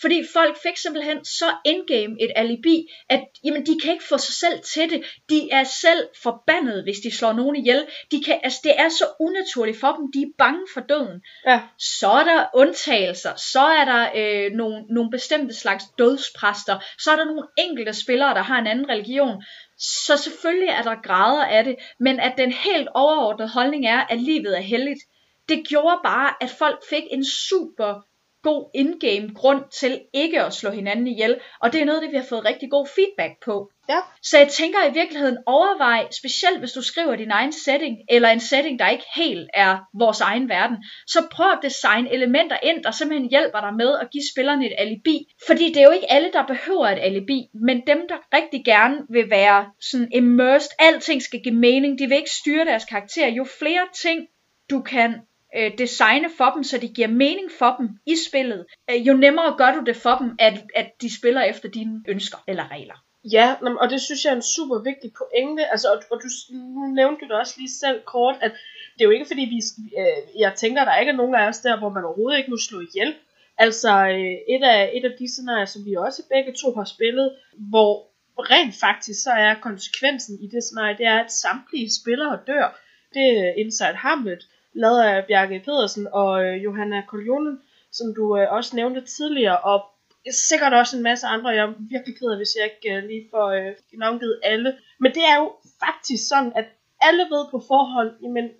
Fordi 0.00 0.22
folk 0.32 0.56
fik 0.62 0.76
simpelthen 0.76 1.24
så 1.24 1.44
indgame 1.64 2.16
et 2.20 2.30
alibi, 2.36 2.86
at 3.08 3.22
jamen, 3.44 3.66
de 3.66 3.78
kan 3.82 3.92
ikke 3.92 4.04
få 4.04 4.18
sig 4.18 4.34
selv 4.34 4.60
til 4.74 4.90
det. 4.90 5.04
De 5.30 5.50
er 5.50 5.64
selv 5.64 6.08
forbandet, 6.22 6.82
hvis 6.82 6.98
de 6.98 7.16
slår 7.16 7.32
nogen 7.32 7.56
ihjel. 7.56 7.86
De 8.10 8.22
kan, 8.24 8.40
altså, 8.42 8.60
det 8.64 8.74
er 8.78 8.88
så 8.88 9.04
unaturligt 9.20 9.80
for 9.80 9.92
dem. 9.92 10.12
De 10.12 10.22
er 10.22 10.32
bange 10.38 10.60
for 10.74 10.80
døden. 10.80 11.22
Ja. 11.46 11.60
Så 11.78 12.08
er 12.08 12.24
der 12.24 12.46
undtagelser. 12.54 13.34
Så 13.36 13.60
er 13.60 13.84
der 13.84 14.02
øh, 14.16 14.52
nogle, 14.52 14.84
nogle 14.90 15.10
bestemte 15.10 15.54
slags 15.54 15.84
dødspræster. 15.98 16.84
Så 16.98 17.10
er 17.10 17.16
der 17.16 17.24
nogle 17.24 17.46
enkelte 17.58 17.92
spillere, 17.92 18.34
der 18.34 18.42
har 18.42 18.58
en 18.58 18.66
anden 18.66 18.88
religion. 18.88 19.42
Så 19.78 20.16
selvfølgelig 20.16 20.68
er 20.68 20.82
der 20.82 21.02
grader 21.02 21.44
af 21.44 21.64
det, 21.64 21.76
men 22.00 22.20
at 22.20 22.34
den 22.38 22.52
helt 22.52 22.88
overordnede 22.94 23.48
holdning 23.48 23.86
er, 23.86 23.98
at 23.98 24.20
livet 24.20 24.56
er 24.56 24.62
helligt, 24.62 25.00
det 25.48 25.68
gjorde 25.68 26.00
bare, 26.04 26.34
at 26.40 26.50
folk 26.50 26.78
fik 26.90 27.02
en 27.10 27.24
super 27.24 28.02
god 28.48 28.70
in-game 28.74 29.34
grund 29.34 29.62
til 29.80 30.00
ikke 30.14 30.42
at 30.42 30.54
slå 30.54 30.70
hinanden 30.70 31.06
ihjel, 31.06 31.40
og 31.62 31.72
det 31.72 31.80
er 31.80 31.84
noget 31.84 32.02
det, 32.02 32.10
vi 32.10 32.16
har 32.16 32.28
fået 32.28 32.44
rigtig 32.44 32.70
god 32.70 32.86
feedback 32.96 33.32
på. 33.44 33.70
Ja. 33.88 33.98
Så 34.22 34.38
jeg 34.38 34.48
tænker 34.48 34.78
i 34.90 34.92
virkeligheden 34.92 35.38
overvej, 35.46 36.06
specielt 36.10 36.58
hvis 36.58 36.72
du 36.72 36.82
skriver 36.82 37.16
din 37.16 37.30
egen 37.30 37.52
setting, 37.52 37.96
eller 38.08 38.28
en 38.28 38.40
setting, 38.40 38.78
der 38.78 38.88
ikke 38.88 39.04
helt 39.16 39.50
er 39.54 39.78
vores 39.98 40.20
egen 40.20 40.48
verden, 40.48 40.76
så 41.06 41.26
prøv 41.30 41.50
at 41.50 41.58
designe 41.62 42.12
elementer 42.12 42.56
ind, 42.62 42.84
der 42.84 42.90
simpelthen 42.90 43.30
hjælper 43.30 43.60
dig 43.60 43.74
med 43.74 43.98
at 44.00 44.10
give 44.10 44.22
spillerne 44.32 44.66
et 44.66 44.74
alibi. 44.78 45.26
Fordi 45.46 45.66
det 45.72 45.76
er 45.76 45.86
jo 45.86 45.90
ikke 45.90 46.12
alle, 46.12 46.32
der 46.32 46.46
behøver 46.46 46.86
et 46.86 46.98
alibi, 46.98 47.46
men 47.54 47.86
dem, 47.86 48.00
der 48.08 48.36
rigtig 48.36 48.64
gerne 48.64 48.96
vil 49.10 49.30
være 49.30 49.66
sådan 49.80 50.08
immersed, 50.12 50.70
alting 50.78 51.22
skal 51.22 51.40
give 51.40 51.54
mening, 51.54 51.98
de 51.98 52.06
vil 52.06 52.16
ikke 52.16 52.38
styre 52.40 52.64
deres 52.64 52.84
karakter, 52.84 53.26
jo 53.26 53.44
flere 53.58 53.86
ting 54.02 54.26
du 54.70 54.82
kan 54.82 55.14
øh, 55.56 55.78
designe 55.78 56.28
for 56.36 56.50
dem, 56.54 56.64
så 56.64 56.78
det 56.78 56.94
giver 56.94 57.08
mening 57.08 57.50
for 57.58 57.76
dem 57.78 57.88
i 58.06 58.14
spillet, 58.28 58.66
øh, 58.90 59.06
jo 59.06 59.14
nemmere 59.14 59.54
gør 59.58 59.72
du 59.74 59.80
det 59.86 59.96
for 59.96 60.16
dem, 60.20 60.36
at, 60.38 60.54
at 60.74 60.90
de 61.00 61.16
spiller 61.18 61.42
efter 61.42 61.68
dine 61.68 62.02
ønsker 62.08 62.38
eller 62.48 62.70
regler. 62.70 63.04
Ja, 63.32 63.56
og 63.80 63.90
det 63.90 64.00
synes 64.00 64.24
jeg 64.24 64.30
er 64.30 64.36
en 64.36 64.42
super 64.56 64.78
vigtig 64.78 65.10
pointe. 65.18 65.66
Altså, 65.72 65.88
og, 65.92 66.02
og 66.10 66.18
du 66.22 66.28
nu 66.52 66.86
nævnte 67.00 67.28
du 67.28 67.34
også 67.34 67.54
lige 67.58 67.78
selv 67.80 68.00
kort, 68.04 68.36
at 68.40 68.52
det 68.94 69.00
er 69.00 69.08
jo 69.08 69.10
ikke 69.10 69.26
fordi, 69.26 69.44
vi, 69.54 69.60
øh, 70.00 70.40
jeg 70.40 70.52
tænker, 70.54 70.84
der 70.84 70.96
ikke 70.96 71.12
er 71.12 71.16
nogen 71.16 71.34
af 71.34 71.48
os 71.48 71.58
der, 71.58 71.78
hvor 71.78 71.88
man 71.88 72.04
overhovedet 72.04 72.38
ikke 72.38 72.50
må 72.50 72.56
slå 72.56 72.80
ihjel. 72.80 73.14
Altså, 73.58 73.92
øh, 74.08 74.36
et, 74.54 74.62
af, 74.74 74.90
et 74.94 75.04
af 75.04 75.12
de 75.18 75.32
scenarier, 75.32 75.64
som 75.64 75.84
vi 75.84 75.94
også 75.94 76.22
begge 76.34 76.52
to 76.62 76.74
har 76.78 76.84
spillet, 76.84 77.36
hvor 77.70 77.92
rent 78.38 78.74
faktisk 78.80 79.22
så 79.22 79.30
er 79.30 79.54
konsekvensen 79.54 80.34
i 80.44 80.46
det 80.46 80.62
scenarie, 80.64 80.98
det 80.98 81.06
er, 81.06 81.18
at 81.24 81.32
samtlige 81.32 81.90
spillere 82.00 82.38
dør. 82.46 82.80
Det 83.14 83.26
er 83.38 83.52
Inside 83.62 83.96
Hamlet, 84.04 84.42
lavet 84.74 85.00
af 85.00 85.26
Bjarke 85.26 85.62
Pedersen 85.64 86.08
og 86.12 86.44
øh, 86.44 86.64
Johanna 86.64 87.02
Koljonen, 87.08 87.60
som 87.92 88.14
du 88.14 88.36
øh, 88.36 88.52
også 88.52 88.76
nævnte 88.76 89.00
tidligere, 89.00 89.58
og 89.58 89.84
sikkert 90.30 90.72
også 90.72 90.96
en 90.96 91.02
masse 91.02 91.26
andre. 91.26 91.50
Jeg 91.50 91.64
er 91.64 91.74
virkelig 91.90 92.18
ked 92.18 92.30
af, 92.30 92.36
hvis 92.36 92.56
jeg 92.58 92.70
ikke 92.70 92.96
øh, 92.96 93.04
lige 93.04 93.28
får 93.30 93.46
øh, 93.48 93.74
navngivet 93.92 94.40
alle. 94.42 94.78
Men 95.00 95.14
det 95.14 95.24
er 95.24 95.36
jo 95.36 95.52
faktisk 95.84 96.28
sådan, 96.28 96.52
at 96.56 96.64
alle 97.00 97.22
ved 97.22 97.50
på 97.50 97.58
forhånd, 97.68 98.10
jamen 98.22 98.50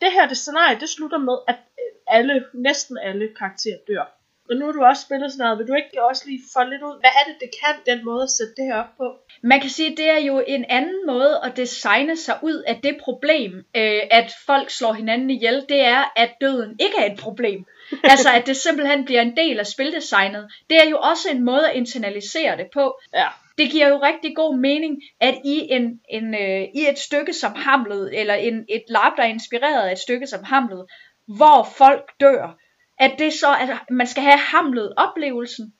det 0.00 0.12
her 0.12 0.28
det 0.28 0.36
scenarie, 0.36 0.80
det 0.80 0.88
slutter 0.88 1.18
med, 1.18 1.36
at 1.48 1.56
øh, 1.78 2.16
alle, 2.16 2.44
næsten 2.54 2.98
alle 2.98 3.28
karakterer 3.38 3.78
dør. 3.88 4.19
Og 4.50 4.56
nu 4.56 4.64
har 4.64 4.72
du 4.72 4.82
også 4.84 5.02
spillet 5.02 5.32
sådan 5.32 5.44
noget, 5.44 5.58
vil 5.58 5.68
du 5.68 5.74
ikke 5.74 6.04
også 6.10 6.22
lige 6.26 6.42
få 6.54 6.62
lidt 6.64 6.82
ud, 6.82 7.00
hvad 7.00 7.10
er 7.20 7.24
det, 7.28 7.36
det 7.40 7.50
kan, 7.60 7.94
den 7.94 8.04
måde 8.04 8.22
at 8.22 8.30
sætte 8.30 8.54
det 8.56 8.64
her 8.64 8.76
op 8.82 8.92
på? 8.96 9.06
Man 9.42 9.60
kan 9.60 9.70
sige, 9.70 9.90
at 9.92 9.96
det 9.96 10.10
er 10.10 10.18
jo 10.18 10.44
en 10.46 10.64
anden 10.68 11.06
måde 11.06 11.40
at 11.44 11.56
designe 11.56 12.16
sig 12.16 12.38
ud 12.42 12.62
af 12.66 12.80
det 12.82 12.96
problem, 13.04 13.52
øh, 13.76 14.00
at 14.10 14.32
folk 14.46 14.70
slår 14.70 14.92
hinanden 14.92 15.30
ihjel, 15.30 15.66
det 15.68 15.80
er, 15.80 16.12
at 16.16 16.30
døden 16.40 16.76
ikke 16.80 16.96
er 16.98 17.12
et 17.12 17.18
problem. 17.18 17.64
altså, 18.12 18.28
at 18.30 18.46
det 18.46 18.56
simpelthen 18.56 19.04
bliver 19.04 19.22
en 19.22 19.36
del 19.36 19.58
af 19.58 19.66
spildesignet. 19.66 20.50
Det 20.70 20.76
er 20.78 20.88
jo 20.90 20.98
også 20.98 21.28
en 21.30 21.44
måde 21.44 21.70
at 21.70 21.76
internalisere 21.76 22.56
det 22.56 22.66
på. 22.72 22.98
Ja. 23.14 23.26
Det 23.58 23.70
giver 23.70 23.88
jo 23.88 24.02
rigtig 24.02 24.36
god 24.36 24.56
mening, 24.56 25.02
at 25.20 25.34
i, 25.44 25.66
en, 25.70 26.00
en, 26.08 26.34
øh, 26.34 26.62
i 26.74 26.88
et 26.90 26.98
stykke 26.98 27.32
som 27.32 27.54
Hamlet, 27.54 28.20
eller 28.20 28.34
en, 28.34 28.64
et 28.68 28.82
lab, 28.88 29.12
der 29.16 29.22
er 29.22 29.26
inspireret 29.26 29.88
af 29.88 29.92
et 29.92 29.98
stykke 29.98 30.26
som 30.26 30.44
Hamlet, 30.44 30.84
hvor 31.26 31.68
folk 31.78 32.10
dør, 32.20 32.56
at 33.00 33.18
det 33.18 33.32
så, 33.32 33.56
at 33.60 33.68
man 33.90 34.06
skal 34.06 34.22
have 34.22 34.38
hamlet 34.38 34.94
oplevelsen, 34.96 35.74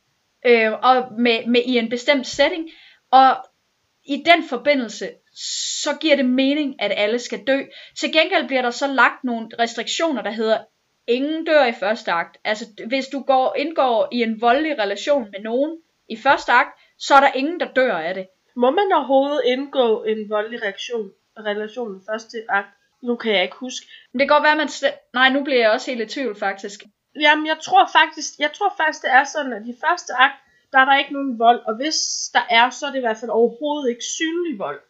øh, 0.46 0.72
og 0.72 1.12
med, 1.18 1.46
med 1.46 1.62
i 1.66 1.78
en 1.78 1.90
bestemt 1.90 2.26
setting, 2.26 2.70
og 3.12 3.36
i 4.04 4.22
den 4.26 4.48
forbindelse, 4.48 5.10
så 5.82 5.96
giver 6.00 6.16
det 6.16 6.24
mening, 6.24 6.82
at 6.82 6.92
alle 6.96 7.18
skal 7.18 7.44
dø. 7.46 7.58
Til 8.00 8.12
gengæld 8.12 8.46
bliver 8.46 8.62
der 8.62 8.70
så 8.70 8.86
lagt 8.86 9.24
nogle 9.24 9.48
restriktioner, 9.58 10.22
der 10.22 10.30
hedder, 10.30 10.58
ingen 11.06 11.44
dør 11.44 11.64
i 11.64 11.72
første 11.72 12.12
akt. 12.12 12.38
Altså, 12.44 12.64
hvis 12.88 13.06
du 13.06 13.20
går, 13.22 13.54
indgår 13.58 14.08
i 14.12 14.22
en 14.22 14.40
voldelig 14.40 14.78
relation 14.78 15.22
med 15.32 15.40
nogen 15.40 15.78
i 16.08 16.16
første 16.16 16.52
akt, 16.52 16.80
så 16.98 17.14
er 17.14 17.20
der 17.20 17.32
ingen, 17.32 17.60
der 17.60 17.72
dør 17.72 17.96
af 17.96 18.14
det. 18.14 18.26
Må 18.56 18.70
man 18.70 18.92
overhovedet 18.92 19.42
indgå 19.44 20.02
en 20.02 20.30
voldelig 20.30 20.62
reaktion, 20.62 21.10
relation 21.38 21.96
i 21.96 22.00
første 22.10 22.36
akt? 22.48 22.68
Nu 23.02 23.16
kan 23.16 23.32
jeg 23.32 23.42
ikke 23.42 23.56
huske. 23.56 23.86
Men 24.12 24.20
det 24.20 24.28
kan 24.28 24.34
godt 24.34 24.42
være, 24.42 24.52
at 24.52 24.58
man... 24.58 24.68
Slet... 24.68 24.94
Nej, 25.14 25.28
nu 25.28 25.44
bliver 25.44 25.60
jeg 25.60 25.70
også 25.70 25.90
helt 25.90 26.02
i 26.02 26.14
tvivl 26.14 26.38
faktisk. 26.38 26.80
Jamen, 27.20 27.46
jeg 27.46 27.58
tror 27.62 27.88
faktisk, 27.92 28.38
jeg 28.38 28.52
tror 28.52 28.74
faktisk, 28.76 29.02
det 29.02 29.10
er 29.10 29.24
sådan, 29.24 29.52
at 29.52 29.62
i 29.66 29.74
første 29.84 30.12
akt, 30.18 30.36
der 30.72 30.78
er 30.78 30.84
der 30.84 30.98
ikke 30.98 31.12
nogen 31.12 31.38
vold, 31.38 31.60
og 31.66 31.76
hvis 31.76 32.30
der 32.34 32.42
er, 32.50 32.70
så 32.70 32.86
er 32.86 32.90
det 32.90 32.98
i 32.98 33.06
hvert 33.06 33.16
fald 33.16 33.30
overhovedet 33.30 33.90
ikke 33.90 34.04
synlig 34.04 34.58
vold. 34.58 34.80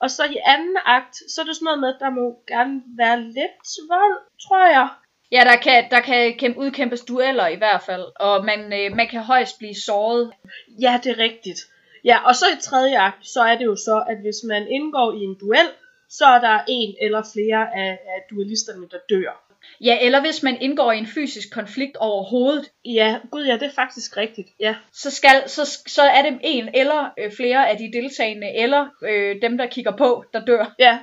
Og 0.00 0.10
så 0.10 0.24
i 0.24 0.36
anden 0.46 0.76
akt, 0.84 1.16
så 1.30 1.40
er 1.40 1.44
det 1.44 1.56
sådan 1.56 1.64
noget 1.64 1.80
med, 1.80 1.88
at 1.88 2.00
der 2.00 2.10
må 2.10 2.38
gerne 2.48 2.82
være 2.96 3.20
lidt 3.20 3.68
vold, 3.88 4.18
tror 4.48 4.66
jeg. 4.66 4.88
Ja, 5.32 5.44
der 5.44 5.56
kan, 5.56 5.90
der 5.90 6.00
kan 6.00 6.38
kæmpe, 6.38 6.58
udkæmpes 6.58 7.00
dueller 7.00 7.46
i 7.46 7.56
hvert 7.56 7.82
fald, 7.82 8.04
og 8.16 8.44
man, 8.44 8.60
øh, 8.72 8.96
man 8.96 9.08
kan 9.08 9.22
højst 9.22 9.58
blive 9.58 9.74
såret. 9.74 10.32
Ja, 10.80 11.00
det 11.02 11.12
er 11.12 11.18
rigtigt. 11.18 11.60
Ja, 12.04 12.18
og 12.26 12.34
så 12.34 12.44
i 12.56 12.60
tredje 12.60 12.98
akt, 12.98 13.26
så 13.26 13.40
er 13.40 13.58
det 13.58 13.64
jo 13.64 13.76
så, 13.76 14.04
at 14.08 14.18
hvis 14.20 14.36
man 14.48 14.68
indgår 14.68 15.12
i 15.12 15.20
en 15.20 15.36
duel, 15.40 15.68
så 16.08 16.24
er 16.24 16.40
der 16.40 16.64
en 16.68 16.96
eller 17.00 17.22
flere 17.32 17.76
af, 17.76 17.90
af 17.90 18.20
duellisterne, 18.30 18.88
der 18.88 18.98
dør. 19.10 19.47
Ja, 19.80 19.98
eller 20.00 20.20
hvis 20.20 20.42
man 20.42 20.60
indgår 20.60 20.92
i 20.92 20.98
en 20.98 21.06
fysisk 21.06 21.52
konflikt 21.52 21.96
overhovedet, 21.96 22.70
Ja, 22.84 23.18
gud 23.30 23.44
ja, 23.44 23.52
det 23.52 23.62
er 23.62 23.72
faktisk 23.74 24.16
rigtigt. 24.16 24.48
Ja, 24.60 24.76
så, 24.92 25.10
skal, 25.10 25.42
så, 25.46 25.78
så 25.86 26.02
er 26.02 26.22
det 26.22 26.38
en 26.42 26.68
eller 26.74 27.10
øh, 27.18 27.32
flere 27.32 27.68
af 27.70 27.76
de 27.78 27.92
deltagende, 27.92 28.54
eller 28.56 28.86
øh, 29.02 29.42
dem, 29.42 29.58
der 29.58 29.66
kigger 29.66 29.96
på, 29.96 30.24
der 30.32 30.44
dør. 30.44 30.74
ja. 30.78 30.98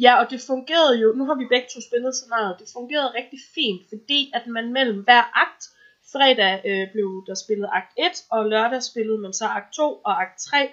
Ja, 0.00 0.12
og 0.20 0.30
det 0.30 0.40
fungerede 0.40 1.00
jo, 1.02 1.12
nu 1.12 1.24
har 1.24 1.34
vi 1.34 1.46
begge 1.50 1.66
to 1.74 1.80
spillet 1.88 2.14
scenariet, 2.14 2.56
det 2.58 2.68
fungerede 2.72 3.14
rigtig 3.18 3.38
fint, 3.54 3.82
fordi 3.88 4.30
at 4.34 4.46
man 4.46 4.72
mellem 4.72 4.98
hver 5.04 5.24
akt, 5.44 5.64
fredag 6.12 6.54
øh, 6.64 6.92
blev 6.92 7.24
der 7.26 7.34
spillet 7.44 7.68
akt 7.72 7.92
1, 7.98 8.04
og 8.30 8.40
lørdag 8.50 8.82
spillede 8.82 9.18
man 9.18 9.32
så 9.32 9.46
akt 9.46 9.72
2 9.74 9.92
og 10.08 10.22
akt 10.22 10.38
3. 10.40 10.70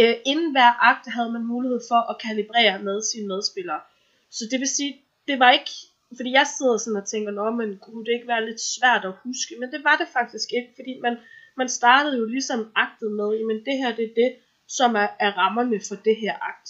Øh, 0.00 0.14
inden 0.26 0.50
hver 0.50 0.72
akt 0.90 1.06
havde 1.16 1.32
man 1.32 1.44
mulighed 1.54 1.80
for 1.90 2.00
at 2.10 2.18
kalibrere 2.26 2.78
med 2.82 3.02
sine 3.10 3.28
medspillere. 3.28 3.80
Så 4.30 4.44
det 4.50 4.60
vil 4.60 4.68
sige, 4.68 4.92
det 5.28 5.38
var 5.38 5.50
ikke, 5.50 5.70
fordi 6.16 6.30
jeg 6.32 6.46
sidder 6.56 6.76
sådan 6.76 7.02
og 7.02 7.08
tænker, 7.08 7.30
nå, 7.30 7.50
men 7.50 7.78
kunne 7.78 8.04
det 8.04 8.12
ikke 8.12 8.28
være 8.28 8.46
lidt 8.48 8.60
svært 8.74 9.04
at 9.04 9.18
huske, 9.24 9.52
men 9.60 9.68
det 9.72 9.80
var 9.84 9.96
det 9.96 10.08
faktisk 10.18 10.48
ikke, 10.58 10.72
fordi 10.78 10.92
man, 11.06 11.14
man 11.56 11.68
startede 11.68 12.18
jo 12.18 12.24
ligesom 12.24 12.60
aktet 12.74 13.10
med, 13.12 13.30
men 13.48 13.64
det 13.66 13.76
her 13.80 13.96
det 13.96 14.04
er 14.04 14.14
det, 14.22 14.30
som 14.68 14.90
er, 14.94 15.08
er 15.20 15.30
rammerne 15.42 15.80
for 15.88 15.96
det 16.06 16.16
her 16.16 16.34
akt. 16.50 16.68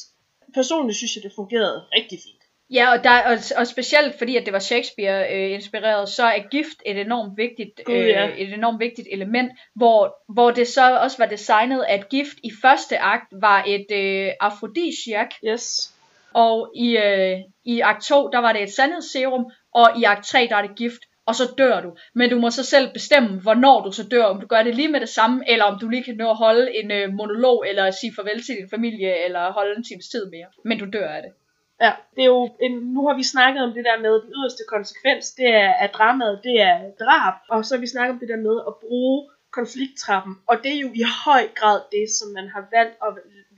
Personligt 0.55 0.96
synes 0.96 1.16
jeg, 1.16 1.22
det 1.22 1.33
fungerede 1.40 1.79
rigtig 1.96 2.18
fint. 2.27 2.42
Ja, 2.70 2.92
og, 2.92 3.05
der, 3.05 3.22
og, 3.22 3.38
og 3.57 3.66
specielt 3.66 4.18
fordi, 4.18 4.37
at 4.37 4.44
det 4.44 4.53
var 4.53 4.59
Shakespeare-inspireret, 4.59 6.09
så 6.09 6.25
er 6.25 6.49
gift 6.51 6.83
et 6.87 7.01
enormt 7.01 7.37
vigtigt, 7.37 7.81
Gud, 7.85 7.94
ja. 7.94 8.29
øh, 8.29 8.38
et 8.38 8.55
enormt 8.55 8.81
vigtigt 8.81 9.09
element, 9.11 9.53
hvor, 9.75 10.16
hvor 10.29 10.51
det 10.51 10.68
så 10.68 10.99
også 10.99 11.18
var 11.18 11.27
designet, 11.27 11.85
at 11.88 12.09
gift 12.09 12.38
i 12.44 12.51
første 12.62 12.99
akt 12.99 13.33
var 13.33 13.64
et 13.66 13.87
øh, 13.90 14.33
afrodisiak, 14.40 15.31
Yes 15.44 15.96
og 16.35 16.73
i, 16.77 16.97
øh, 16.97 17.39
i 17.65 17.81
akt 17.81 18.03
2, 18.03 18.31
der 18.33 18.39
var 18.39 18.53
det 18.53 18.62
et 18.62 18.73
sandhedsserum, 18.73 19.51
og 19.75 19.87
i 20.01 20.05
akt 20.05 20.27
3, 20.27 20.47
der 20.51 20.57
er 20.57 20.67
det 20.67 20.77
gift, 20.77 21.03
og 21.27 21.35
så 21.35 21.55
dør 21.59 21.81
du. 21.81 21.97
Men 22.15 22.31
du 22.31 22.39
må 22.39 22.51
så 22.51 22.65
selv 22.65 22.93
bestemme, 22.93 23.41
hvornår 23.41 23.85
du 23.85 23.93
så 23.93 24.09
dør, 24.09 24.25
om 24.25 24.41
du 24.41 24.47
gør 24.47 24.62
det 24.62 24.75
lige 24.75 24.89
med 24.89 25.01
det 25.01 25.09
samme, 25.09 25.51
eller 25.51 25.65
om 25.65 25.79
du 25.79 25.89
lige 25.89 26.05
kan 26.05 26.17
nå 26.17 26.31
at 26.31 26.37
holde 26.37 26.77
en 26.79 26.91
øh, 26.91 27.12
monolog, 27.12 27.65
eller 27.69 27.91
sige 27.91 28.12
farvel 28.17 28.43
til 28.43 28.57
din 28.57 28.71
familie, 28.71 29.25
eller 29.25 29.53
holde 29.53 29.77
en 29.77 29.85
times 29.85 30.09
tid 30.09 30.31
mere. 30.31 30.47
Men 30.65 30.79
du 30.79 30.87
dør 30.93 31.09
af 31.09 31.23
det. 31.23 31.33
Ja, 31.81 31.93
det 32.15 32.23
er 32.23 32.33
jo 32.37 32.57
en, 32.61 32.73
nu 32.95 33.09
har 33.09 33.17
vi 33.17 33.23
snakket 33.23 33.62
om 33.62 33.73
det 33.73 33.85
der 33.85 33.99
med 34.01 34.15
den 34.23 34.31
yderste 34.39 34.65
konsekvens, 34.69 35.31
det 35.31 35.49
er 35.49 35.73
at 35.73 35.91
dramaet, 35.95 36.41
det 36.45 36.61
er 36.61 36.77
drab, 37.01 37.35
og 37.51 37.65
så 37.65 37.75
har 37.75 37.81
vi 37.81 37.87
snakket 37.87 38.12
om 38.15 38.19
det 38.19 38.29
der 38.29 38.41
med 38.49 38.57
at 38.69 38.75
bruge 38.85 39.29
konflikttrappen, 39.53 40.35
og 40.51 40.57
det 40.62 40.73
er 40.77 40.81
jo 40.87 40.91
i 41.03 41.05
høj 41.25 41.43
grad 41.59 41.81
det, 41.95 42.07
som 42.19 42.29
man 42.39 42.49
har 42.55 42.65
valgt 42.77 42.97
at 43.07 43.11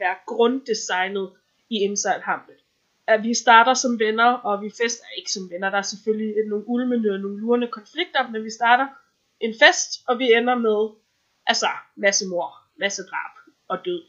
være 0.02 0.16
grunddesignet 0.26 1.26
i 1.70 1.76
Inside 1.76 2.22
Hamlet. 2.22 2.60
At 3.06 3.22
vi 3.22 3.34
starter 3.34 3.74
som 3.74 3.98
venner, 3.98 4.32
og 4.32 4.62
vi 4.62 4.70
fester 4.70 5.06
ikke 5.18 5.32
som 5.32 5.50
venner, 5.50 5.70
der 5.70 5.78
er 5.78 5.82
selvfølgelig 5.82 6.34
nogle 6.48 6.68
ulmende 6.68 7.10
og 7.14 7.20
nogle 7.20 7.40
lurende 7.40 7.68
konflikter, 7.68 8.28
men 8.28 8.44
vi 8.44 8.50
starter 8.50 8.86
en 9.40 9.54
fest, 9.62 9.90
og 10.08 10.18
vi 10.18 10.32
ender 10.32 10.54
med, 10.54 10.80
altså, 11.46 11.68
masse 11.96 12.26
mor, 12.26 12.54
masse 12.78 13.02
drab 13.02 13.34
og 13.68 13.78
død. 13.84 14.02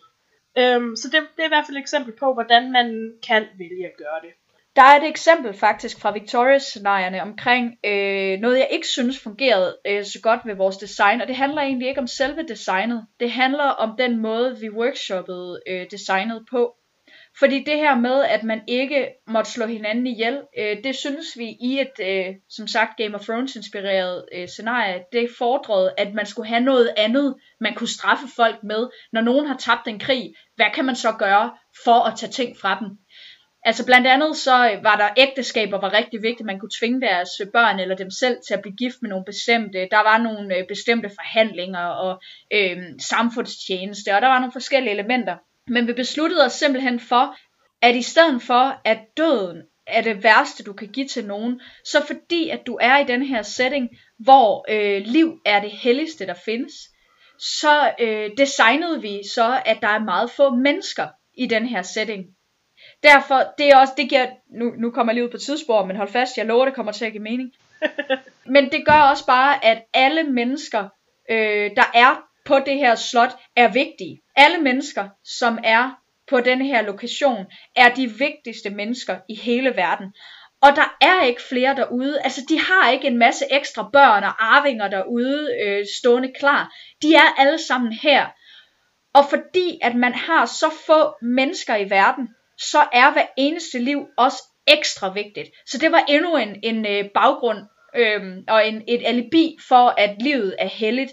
Øhm, 0.58 0.96
så 0.96 1.10
det, 1.12 1.22
det 1.36 1.42
er 1.42 1.46
i 1.46 1.54
hvert 1.54 1.66
fald 1.66 1.78
et 1.78 1.82
eksempel 1.82 2.14
på, 2.14 2.34
hvordan 2.34 2.72
man 2.72 3.14
kan 3.28 3.48
vælge 3.58 3.86
at 3.86 3.98
gøre 3.98 4.22
det. 4.22 4.34
Der 4.76 4.82
er 4.86 5.02
et 5.02 5.08
eksempel 5.08 5.54
faktisk 5.54 6.02
fra 6.02 6.12
Victorias-scenarierne 6.12 7.22
omkring 7.22 7.78
øh, 7.86 8.40
noget, 8.40 8.58
jeg 8.58 8.68
ikke 8.72 8.88
synes 8.88 9.20
fungerede 9.20 9.78
øh, 9.86 10.06
så 10.06 10.20
godt 10.24 10.42
ved 10.46 10.56
vores 10.56 10.78
design, 10.78 11.22
og 11.22 11.28
det 11.28 11.36
handler 11.36 11.62
egentlig 11.62 11.88
ikke 11.88 12.02
om 12.02 12.08
selve 12.08 12.44
designet. 12.48 13.06
Det 13.20 13.32
handler 13.32 13.64
om 13.64 13.98
den 13.98 14.18
måde, 14.18 14.60
vi 14.60 14.70
workshoppede 14.70 15.62
øh, 15.68 15.86
designet 15.92 16.46
på. 16.52 16.76
Fordi 17.40 17.64
det 17.64 17.78
her 17.78 17.96
med, 17.96 18.24
at 18.24 18.44
man 18.44 18.62
ikke 18.68 19.08
måtte 19.28 19.52
slå 19.52 19.66
hinanden 19.66 20.08
ihjel, 20.08 20.42
øh, 20.58 20.78
det 20.84 20.96
synes 20.96 21.38
vi 21.38 21.48
i 21.62 21.80
et, 21.80 22.06
øh, 22.10 22.36
som 22.50 22.68
sagt, 22.68 22.98
Game 22.98 23.16
of 23.16 23.22
Thrones 23.22 23.56
inspireret 23.56 24.26
øh, 24.34 24.48
scenarie, 24.48 25.04
det 25.12 25.30
fordrede, 25.38 25.94
at 25.98 26.14
man 26.14 26.26
skulle 26.26 26.48
have 26.48 26.62
noget 26.62 26.94
andet, 26.98 27.36
man 27.62 27.74
kunne 27.76 27.88
straffe 27.88 28.28
folk 28.36 28.64
med. 28.64 28.90
Når 29.14 29.22
nogen 29.22 29.48
har 29.48 29.58
tabt 29.58 29.88
en 29.88 30.00
krig, 30.00 30.34
hvad 30.56 30.66
kan 30.74 30.86
man 30.86 30.96
så 30.96 31.12
gøre 31.12 31.52
for 31.84 32.08
at 32.08 32.18
tage 32.18 32.32
ting 32.32 32.58
fra 32.58 32.80
dem? 32.80 32.88
Altså 33.66 33.86
blandt 33.86 34.08
andet 34.08 34.38
så 34.38 34.72
øh, 34.72 34.84
var 34.84 34.96
der 34.96 35.10
ægteskaber 35.18 35.80
var 35.82 35.94
rigtig 35.94 36.22
vigtigt. 36.22 36.46
Man 36.46 36.60
kunne 36.60 36.78
tvinge 36.80 37.02
deres 37.02 37.30
øh, 37.42 37.48
børn 37.54 37.80
eller 37.80 37.96
dem 37.96 38.12
selv 38.12 38.38
til 38.48 38.54
at 38.54 38.62
blive 38.62 38.76
gift 38.76 38.96
med 39.02 39.10
nogle 39.10 39.26
bestemte. 39.26 39.88
Der 39.92 40.04
var 40.10 40.18
nogle 40.18 40.56
øh, 40.56 40.68
bestemte 40.68 41.10
forhandlinger 41.10 41.86
og 41.86 42.22
øh, 42.54 42.78
samfundstjeneste, 43.10 44.16
og 44.16 44.22
der 44.22 44.28
var 44.28 44.40
nogle 44.40 44.52
forskellige 44.52 44.94
elementer. 44.94 45.36
Men 45.70 45.88
vi 45.88 45.94
besluttede 45.94 46.46
os 46.46 46.54
simpelthen 46.54 47.00
for, 47.00 47.36
at 47.82 47.96
i 47.96 48.02
stedet 48.02 48.42
for, 48.42 48.82
at 48.86 49.00
døden 49.18 49.62
er 49.88 50.02
det 50.02 50.24
værste, 50.24 50.64
du 50.64 50.74
kan 50.74 50.88
give 50.88 51.08
til 51.08 51.26
nogen, 51.26 51.62
så 51.86 52.06
fordi 52.06 52.50
at 52.50 52.68
du 52.68 52.78
er 52.82 52.98
i 52.98 53.04
den 53.04 53.24
her 53.24 53.42
setting, 53.42 53.90
hvor 54.20 54.66
øh, 54.70 55.02
liv 55.06 55.40
er 55.46 55.62
det 55.62 55.72
helligste, 55.72 56.26
der 56.26 56.34
findes, 56.46 56.74
så 57.40 57.94
øh, 58.00 58.30
designede 58.38 59.02
vi 59.02 59.22
så, 59.34 59.62
at 59.66 59.78
der 59.82 59.88
er 59.88 60.00
meget 60.00 60.32
få 60.32 60.56
mennesker 60.56 61.08
i 61.38 61.48
den 61.48 61.66
her 61.66 61.82
setting. 61.82 62.26
Derfor, 63.04 63.44
det 63.58 63.70
er 63.70 63.78
også, 63.78 63.94
det 63.98 64.10
giver, 64.10 64.28
nu, 64.60 64.66
nu 64.78 64.92
kommer 64.92 65.14
jeg 65.14 65.16
lige 65.16 65.26
ud 65.26 65.32
på 65.32 65.38
tidsspor, 65.38 65.86
men 65.86 65.96
hold 65.96 66.10
fast, 66.10 66.38
jeg 66.38 66.46
lover, 66.46 66.66
det 66.66 66.74
kommer 66.74 66.92
til 66.92 67.06
at 67.06 67.12
give 67.12 67.24
mening. 67.24 67.52
Men 68.54 68.72
det 68.72 68.86
gør 68.86 69.02
også 69.12 69.26
bare, 69.26 69.66
at 69.66 69.84
alle 69.94 70.24
mennesker, 70.24 70.90
øh, 71.30 71.72
der 71.76 71.92
er 71.94 72.29
på 72.50 72.60
det 72.66 72.78
her 72.78 72.96
slot, 72.96 73.34
er 73.56 73.68
vigtige. 73.68 74.22
Alle 74.36 74.58
mennesker, 74.58 75.10
som 75.40 75.60
er 75.64 75.92
på 76.30 76.40
den 76.40 76.62
her 76.62 76.82
lokation, 76.82 77.46
er 77.76 77.90
de 77.90 78.08
vigtigste 78.08 78.70
mennesker 78.70 79.18
i 79.30 79.36
hele 79.36 79.76
verden. 79.76 80.14
Og 80.62 80.70
der 80.76 80.98
er 81.02 81.24
ikke 81.24 81.42
flere 81.50 81.76
derude. 81.76 82.22
Altså, 82.22 82.42
de 82.50 82.60
har 82.60 82.92
ikke 82.92 83.08
en 83.08 83.18
masse 83.18 83.46
ekstra 83.52 83.90
børn 83.94 84.24
og 84.24 84.56
arvinger 84.56 84.88
derude 84.88 85.58
øh, 85.64 85.86
stående 86.00 86.32
klar. 86.40 86.74
De 87.02 87.16
er 87.16 87.36
alle 87.38 87.60
sammen 87.68 87.94
her. 87.94 88.28
Og 89.14 89.24
fordi 89.30 89.80
at 89.82 89.96
man 89.96 90.14
har 90.14 90.46
så 90.46 90.70
få 90.86 91.26
mennesker 91.26 91.76
i 91.76 91.90
verden, 91.90 92.30
så 92.58 92.80
er 92.94 93.12
hver 93.14 93.26
eneste 93.38 93.80
liv 93.80 94.06
også 94.18 94.44
ekstra 94.68 95.14
vigtigt. 95.14 95.50
Så 95.66 95.78
det 95.78 95.92
var 95.92 96.06
endnu 96.10 96.38
en, 96.38 96.60
en 96.64 96.86
øh, 96.86 97.10
baggrund 97.14 97.58
øh, 97.96 98.22
og 98.48 98.68
en, 98.68 98.84
et 98.88 99.02
alibi 99.06 99.58
for, 99.68 99.94
at 99.98 100.16
livet 100.22 100.56
er 100.60 100.68
helligt. 100.68 101.12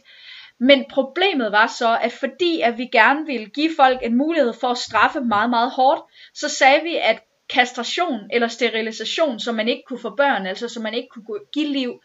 Men 0.61 0.85
problemet 0.91 1.53
var 1.53 1.67
så, 1.67 1.99
at 2.03 2.13
fordi 2.13 2.61
at 2.61 2.79
vi 2.79 2.87
gerne 2.93 3.27
ville 3.27 3.47
give 3.47 3.71
folk 3.77 3.99
en 4.03 4.17
mulighed 4.17 4.53
for 4.61 4.69
at 4.69 4.79
straffe 4.79 5.21
meget, 5.21 5.51
meget 5.51 5.71
hårdt, 5.71 6.01
så 6.35 6.49
sagde 6.49 6.83
vi, 6.83 6.97
at 6.97 7.23
kastration 7.51 8.21
eller 8.33 8.49
sterilisation, 8.49 9.41
som 9.41 9.55
man 9.55 9.69
ikke 9.69 9.83
kunne 9.89 9.99
få 9.99 10.11
børn, 10.17 10.47
altså 10.47 10.69
som 10.69 10.83
man 10.83 10.95
ikke 10.95 11.09
kunne 11.09 11.41
give 11.53 11.69
liv, 11.69 12.01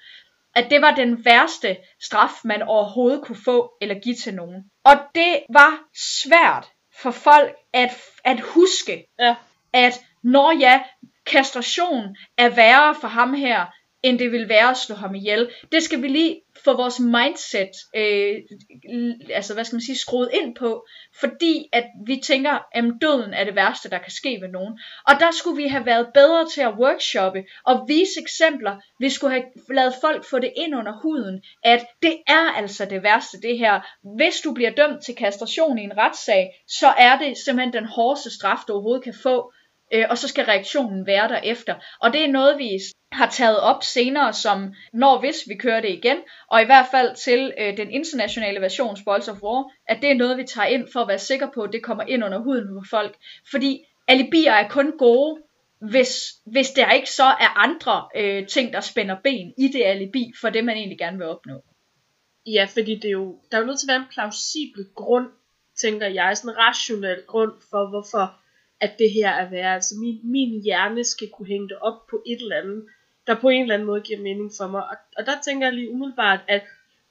at 0.55 0.67
det 0.69 0.81
var 0.81 0.95
den 0.95 1.25
værste 1.25 1.77
straf, 2.01 2.31
man 2.43 2.61
overhovedet 2.61 3.21
kunne 3.23 3.43
få 3.45 3.73
eller 3.81 3.95
give 3.95 4.15
til 4.15 4.33
nogen. 4.33 4.63
Og 4.83 4.95
det 5.15 5.43
var 5.49 5.79
svært 5.95 6.67
for 7.01 7.11
folk 7.11 7.55
at, 7.73 7.91
at 8.23 8.39
huske, 8.39 9.05
Ja. 9.19 9.35
at 9.73 10.01
når 10.23 10.51
ja, 10.59 10.81
kastration 11.25 12.15
er 12.37 12.49
værre 12.49 12.95
for 13.01 13.07
ham 13.07 13.33
her, 13.33 13.65
end 14.03 14.19
det 14.19 14.31
vil 14.31 14.49
være 14.49 14.69
at 14.69 14.77
slå 14.77 14.95
ham 14.95 15.15
ihjel. 15.15 15.49
Det 15.71 15.83
skal 15.83 16.01
vi 16.01 16.07
lige 16.07 16.41
få 16.63 16.77
vores 16.77 16.99
mindset, 16.99 17.71
øh, 17.95 18.35
altså 19.33 19.53
hvad 19.53 19.63
skal 19.65 19.75
man 19.75 19.81
sige, 19.81 19.97
skruet 19.97 20.29
ind 20.33 20.55
på, 20.55 20.87
fordi 21.19 21.69
at 21.73 21.85
vi 22.05 22.21
tænker, 22.23 22.67
at 22.71 22.83
døden 23.01 23.33
er 23.33 23.43
det 23.43 23.55
værste, 23.55 23.89
der 23.89 23.97
kan 23.97 24.11
ske 24.11 24.37
ved 24.41 24.47
nogen. 24.47 24.79
Og 25.07 25.13
der 25.19 25.31
skulle 25.31 25.63
vi 25.63 25.67
have 25.67 25.85
været 25.85 26.07
bedre 26.13 26.49
til 26.49 26.61
at 26.61 26.73
workshoppe 26.79 27.43
og 27.65 27.85
vise 27.87 28.21
eksempler. 28.21 28.77
Vi 28.99 29.09
skulle 29.09 29.33
have 29.33 29.43
lavet 29.69 29.93
folk 30.01 30.25
få 30.29 30.39
det 30.39 30.53
ind 30.57 30.75
under 30.75 30.93
huden, 31.01 31.43
at 31.63 31.85
det 32.01 32.17
er 32.27 32.53
altså 32.57 32.85
det 32.85 33.03
værste 33.03 33.41
det 33.41 33.57
her. 33.57 33.97
Hvis 34.17 34.41
du 34.43 34.53
bliver 34.53 34.71
dømt 34.71 35.03
til 35.05 35.15
kastration 35.15 35.77
i 35.77 35.83
en 35.83 35.97
retssag, 35.97 36.49
så 36.67 36.87
er 36.87 37.17
det 37.17 37.37
simpelthen 37.37 37.73
den 37.73 37.85
hårdeste 37.85 38.31
straf, 38.31 38.59
du 38.67 38.73
overhovedet 38.73 39.03
kan 39.03 39.15
få. 39.23 39.53
Øh, 39.93 40.05
og 40.09 40.17
så 40.17 40.27
skal 40.27 40.45
reaktionen 40.45 41.05
være 41.05 41.27
derefter. 41.27 41.75
Og 42.01 42.13
det 42.13 42.23
er 42.23 42.31
noget, 42.31 42.57
vi 42.57 42.79
har 43.11 43.29
taget 43.29 43.59
op 43.59 43.83
senere, 43.83 44.33
som 44.33 44.73
når 44.93 45.19
hvis 45.19 45.43
vi 45.47 45.55
kører 45.55 45.81
det 45.81 45.89
igen, 45.89 46.17
og 46.47 46.61
i 46.61 46.65
hvert 46.65 46.85
fald 46.91 47.15
til 47.15 47.53
øh, 47.59 47.77
den 47.77 47.91
internationale 47.91 48.61
version 48.61 48.97
Spoils 48.97 49.27
of 49.27 49.41
War, 49.43 49.71
at 49.87 50.01
det 50.01 50.11
er 50.11 50.15
noget, 50.15 50.37
vi 50.37 50.43
tager 50.43 50.67
ind 50.67 50.87
for 50.93 50.99
at 50.99 51.07
være 51.07 51.19
sikre 51.19 51.51
på, 51.53 51.61
at 51.61 51.73
det 51.73 51.83
kommer 51.83 52.03
ind 52.03 52.23
under 52.23 52.39
huden 52.39 52.67
på 52.79 52.83
folk. 52.89 53.15
Fordi 53.51 53.85
alibier 54.07 54.51
er 54.51 54.69
kun 54.69 54.93
gode, 54.97 55.41
hvis, 55.79 56.33
hvis 56.45 56.71
der 56.71 56.91
ikke 56.91 57.09
så 57.09 57.23
er 57.23 57.59
andre 57.59 58.07
øh, 58.15 58.47
ting, 58.47 58.73
der 58.73 58.81
spænder 58.81 59.15
ben 59.23 59.53
i 59.57 59.67
det 59.67 59.83
alibi, 59.85 60.33
for 60.41 60.49
det 60.49 60.65
man 60.65 60.77
egentlig 60.77 60.97
gerne 60.97 61.17
vil 61.17 61.27
opnå. 61.27 61.63
Ja, 62.45 62.67
fordi 62.73 62.95
det 62.95 63.05
er 63.05 63.11
jo, 63.11 63.39
der 63.51 63.57
er 63.57 63.61
jo 63.61 63.67
nødt 63.67 63.79
til 63.79 63.85
at 63.87 63.93
være 63.93 64.01
en 64.01 64.13
plausibel 64.13 64.85
grund, 64.95 65.27
tænker 65.81 66.07
jeg, 66.07 66.37
sådan 66.37 66.49
en 66.49 66.57
rationel 66.57 67.21
grund 67.27 67.51
for, 67.69 67.89
hvorfor 67.89 68.41
at 68.79 68.91
det 68.99 69.11
her 69.11 69.29
er 69.29 69.49
værd. 69.49 69.73
Altså 69.73 69.95
min, 69.99 70.19
min 70.23 70.61
hjerne 70.63 71.03
skal 71.03 71.29
kunne 71.33 71.47
hænge 71.47 71.69
det 71.69 71.77
op 71.77 72.07
på 72.09 72.23
et 72.27 72.41
eller 72.41 72.55
andet, 72.55 72.85
der 73.27 73.41
på 73.41 73.49
en 73.49 73.61
eller 73.61 73.73
anden 73.73 73.87
måde 73.87 74.01
giver 74.01 74.19
mening 74.19 74.51
for 74.57 74.67
mig. 74.67 74.83
Og, 74.83 74.97
og 75.17 75.25
der 75.25 75.41
tænker 75.45 75.67
jeg 75.67 75.73
lige 75.73 75.91
umiddelbart, 75.91 76.39
at 76.47 76.63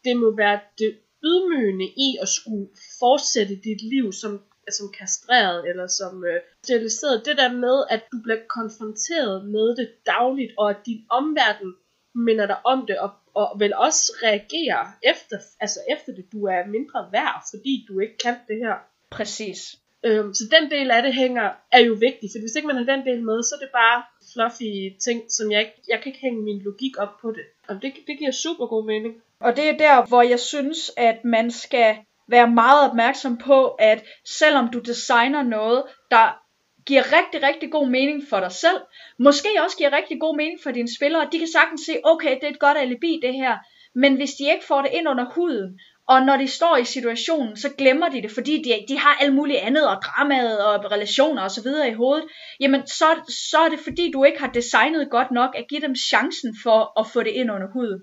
det 0.04 0.16
må 0.16 0.36
være 0.36 0.60
det 0.78 0.98
ydmygende 1.24 1.84
i 1.84 2.18
at 2.22 2.28
skulle 2.28 2.68
fortsætte 3.00 3.56
dit 3.56 3.82
liv 3.82 4.12
som, 4.12 4.42
som 4.70 4.92
kastreret 4.98 5.68
eller 5.68 5.86
som 5.86 6.24
øh, 6.24 6.40
steriliseret. 6.62 7.26
Det 7.26 7.36
der 7.38 7.52
med, 7.52 7.84
at 7.90 8.02
du 8.12 8.16
bliver 8.22 8.40
konfronteret 8.48 9.44
med 9.44 9.76
det 9.76 9.90
dagligt, 10.06 10.52
og 10.58 10.70
at 10.70 10.76
din 10.86 11.06
omverden 11.10 11.74
minder 12.14 12.46
dig 12.46 12.66
om 12.66 12.86
det, 12.86 12.98
og, 12.98 13.10
og 13.34 13.60
vil 13.60 13.74
også 13.74 14.12
reagere 14.22 14.92
efter, 15.02 15.36
altså 15.60 15.80
efter 15.88 16.12
det, 16.12 16.32
du 16.32 16.44
er 16.44 16.66
mindre 16.66 17.08
værd, 17.12 17.44
fordi 17.50 17.84
du 17.88 18.00
ikke 18.00 18.18
kan 18.18 18.36
det 18.48 18.56
her. 18.56 18.74
Præcis. 19.10 19.76
Øhm, 20.04 20.34
så 20.34 20.44
den 20.50 20.70
del 20.70 20.90
af 20.90 21.02
det 21.02 21.14
hænger, 21.14 21.50
er 21.72 21.80
jo 21.80 21.92
vigtig, 21.92 22.30
for 22.32 22.40
hvis 22.40 22.54
ikke 22.56 22.66
man 22.66 22.76
har 22.76 22.84
den 22.84 23.06
del 23.06 23.22
med, 23.22 23.42
så 23.42 23.54
er 23.54 23.58
det 23.58 23.72
bare 23.72 24.02
fluffy 24.32 24.98
ting, 25.04 25.22
som 25.28 25.52
jeg 25.52 25.60
ikke, 25.60 25.74
jeg 25.88 26.00
kan 26.00 26.06
ikke 26.06 26.20
hænge 26.26 26.42
min 26.42 26.62
logik 26.62 26.98
op 26.98 27.20
på 27.22 27.30
det. 27.30 27.44
Og 27.68 27.82
det, 27.82 27.92
det 28.06 28.18
giver 28.18 28.30
super 28.30 28.66
god 28.66 28.84
mening. 28.84 29.14
Og 29.40 29.56
det 29.56 29.68
er 29.68 29.76
der, 29.76 30.06
hvor 30.06 30.22
jeg 30.22 30.40
synes, 30.40 30.90
at 30.96 31.24
man 31.24 31.50
skal 31.50 31.96
være 32.28 32.50
meget 32.50 32.90
opmærksom 32.90 33.38
på, 33.38 33.68
at 33.68 34.04
selvom 34.24 34.68
du 34.68 34.78
designer 34.78 35.42
noget, 35.42 35.82
der 36.10 36.40
giver 36.86 37.02
rigtig, 37.18 37.48
rigtig 37.48 37.70
god 37.70 37.88
mening 37.88 38.22
for 38.30 38.40
dig 38.40 38.52
selv, 38.52 38.80
måske 39.18 39.48
også 39.64 39.76
giver 39.76 39.96
rigtig 39.96 40.20
god 40.20 40.36
mening 40.36 40.60
for 40.62 40.70
dine 40.70 40.96
spillere, 40.96 41.28
de 41.32 41.38
kan 41.38 41.48
sagtens 41.48 41.80
se, 41.80 42.00
okay, 42.04 42.34
det 42.34 42.44
er 42.44 42.50
et 42.50 42.58
godt 42.58 42.78
alibi 42.78 43.20
det 43.22 43.34
her, 43.34 43.58
men 43.94 44.16
hvis 44.16 44.34
de 44.34 44.44
ikke 44.52 44.66
får 44.66 44.82
det 44.82 44.90
ind 44.92 45.08
under 45.08 45.24
huden, 45.34 45.80
og 46.12 46.22
når 46.22 46.36
de 46.36 46.48
står 46.48 46.76
i 46.76 46.84
situationen, 46.84 47.56
så 47.56 47.68
glemmer 47.78 48.08
de 48.08 48.22
det, 48.22 48.30
fordi 48.30 48.62
de, 48.62 48.84
de 48.88 48.98
har 48.98 49.16
alt 49.20 49.34
muligt 49.34 49.58
andet, 49.58 49.88
og 49.88 49.96
dramaet, 50.02 50.64
og 50.64 50.92
relationer 50.92 51.42
osv. 51.42 51.66
i 51.88 51.92
hovedet, 51.92 52.24
jamen 52.60 52.86
så, 52.86 53.04
så 53.50 53.58
er 53.58 53.68
det 53.68 53.78
fordi, 53.78 54.10
du 54.12 54.24
ikke 54.24 54.40
har 54.40 54.50
designet 54.50 55.10
godt 55.10 55.30
nok 55.30 55.50
at 55.56 55.64
give 55.68 55.80
dem 55.80 55.94
chancen 55.94 56.56
for 56.62 57.00
at 57.00 57.06
få 57.12 57.22
det 57.22 57.30
ind 57.30 57.50
under 57.50 57.68
huden. 57.72 58.00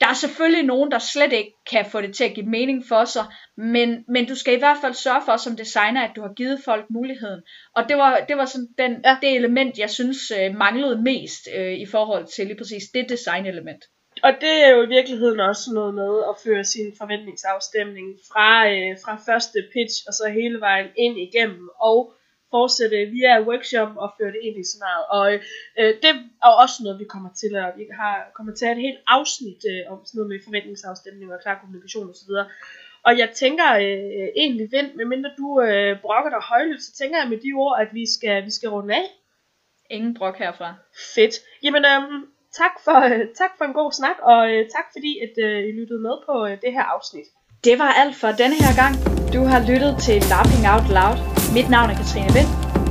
Der 0.00 0.06
er 0.06 0.14
selvfølgelig 0.14 0.62
nogen, 0.62 0.90
der 0.90 0.98
slet 0.98 1.32
ikke 1.32 1.52
kan 1.70 1.84
få 1.84 2.00
det 2.00 2.14
til 2.14 2.24
at 2.24 2.34
give 2.34 2.46
mening 2.46 2.84
for 2.88 3.04
sig, 3.04 3.24
men, 3.56 4.04
men 4.08 4.26
du 4.26 4.34
skal 4.34 4.54
i 4.54 4.58
hvert 4.58 4.78
fald 4.80 4.94
sørge 4.94 5.22
for 5.24 5.36
som 5.36 5.56
designer, 5.56 6.02
at 6.02 6.16
du 6.16 6.20
har 6.20 6.34
givet 6.34 6.60
folk 6.64 6.84
muligheden. 6.90 7.40
Og 7.76 7.88
det 7.88 7.96
var, 7.96 8.24
det 8.28 8.36
var 8.36 8.44
sådan 8.44 8.68
den, 8.78 8.92
ja. 9.04 9.16
det 9.22 9.36
element, 9.36 9.78
jeg 9.78 9.90
synes 9.90 10.18
øh, 10.30 10.54
manglede 10.54 11.02
mest 11.02 11.48
øh, 11.56 11.72
i 11.72 11.86
forhold 11.86 12.26
til 12.26 12.46
lige 12.46 12.58
præcis 12.58 12.82
det 12.94 13.08
designelement. 13.08 13.82
Og 14.22 14.32
det 14.40 14.54
er 14.64 14.70
jo 14.74 14.82
i 14.82 14.94
virkeligheden 14.96 15.40
også 15.40 15.66
noget 15.74 15.94
med 15.94 16.12
at 16.30 16.34
føre 16.44 16.64
sin 16.64 16.88
forventningsafstemning 16.98 18.08
fra, 18.30 18.50
øh, 18.72 18.96
fra 19.04 19.14
første 19.28 19.58
pitch 19.72 19.96
og 20.08 20.12
så 20.14 20.24
hele 20.28 20.60
vejen 20.60 20.88
ind 20.96 21.16
igennem 21.18 21.68
og 21.80 21.98
fortsætte 22.54 23.06
via 23.16 23.42
workshop 23.48 23.90
og 23.96 24.08
føre 24.18 24.32
det 24.34 24.42
ind 24.48 24.56
i 24.62 24.64
scenariet. 24.70 25.06
Og 25.18 25.26
øh, 25.78 25.92
det 26.02 26.10
er 26.46 26.48
også 26.64 26.76
noget, 26.84 26.98
vi 27.02 27.08
kommer 27.14 27.30
til 27.42 27.52
at, 27.64 27.70
vi 27.80 27.84
har, 28.00 28.16
kommer 28.36 28.52
til 28.54 28.64
at 28.64 28.68
have 28.68 28.78
et 28.78 28.86
helt 28.88 29.00
afsnit 29.16 29.62
øh, 29.72 29.92
om 29.92 29.98
sådan 30.04 30.16
noget 30.18 30.30
med 30.32 30.44
forventningsafstemning 30.48 31.32
og 31.32 31.40
klar 31.44 31.60
kommunikation 31.60 32.10
osv. 32.12 32.32
Og 33.06 33.12
jeg 33.18 33.28
tænker 33.42 33.68
øh, 33.84 34.28
egentlig, 34.42 34.66
Vind, 34.74 34.94
medmindre 34.94 35.30
du 35.40 35.48
øh, 35.60 36.00
brokker 36.04 36.30
dig 36.30 36.42
højlydt, 36.52 36.82
så 36.82 36.92
tænker 37.00 37.16
jeg 37.18 37.28
med 37.28 37.38
de 37.44 37.52
ord, 37.64 37.74
at 37.82 37.88
vi 37.98 38.04
skal, 38.16 38.44
vi 38.44 38.50
skal 38.50 38.68
runde 38.70 38.94
af. 38.94 39.06
Ingen 39.90 40.14
brok 40.14 40.36
herfra. 40.38 40.74
Fedt. 41.14 41.34
Jamen, 41.62 41.84
øh, 41.84 42.02
tak, 42.58 42.74
for, 42.84 42.98
øh, 43.10 43.20
tak 43.40 43.52
for 43.58 43.64
en 43.64 43.74
god 43.80 43.92
snak, 43.92 44.16
og 44.22 44.40
øh, 44.52 44.60
tak 44.76 44.86
fordi, 44.94 45.12
at 45.26 45.34
øh, 45.46 45.58
I 45.68 45.72
lyttede 45.80 46.00
med 46.06 46.16
på 46.26 46.34
øh, 46.46 46.54
det 46.64 46.72
her 46.76 46.84
afsnit. 46.94 47.26
Det 47.64 47.78
var 47.78 47.90
alt 48.02 48.16
for 48.16 48.28
denne 48.42 48.56
her 48.64 48.74
gang. 48.82 48.94
Du 49.34 49.40
har 49.50 49.60
lyttet 49.70 49.92
til 50.06 50.18
Laughing 50.32 50.64
Out 50.72 50.86
Loud. 50.96 51.16
Mit 51.56 51.68
navn 51.74 51.90
er 51.90 51.96
Katrine 52.00 52.32
Vind. 52.36 52.50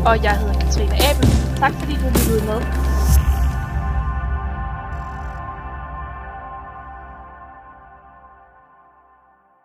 Og 0.10 0.16
jeg 0.26 0.34
hedder 0.40 0.58
Katrine 0.64 0.96
Abel. 1.08 1.26
Tak 1.62 1.74
fordi 1.80 1.94
du 2.04 2.08
lyttede 2.18 2.44
med. 2.50 2.89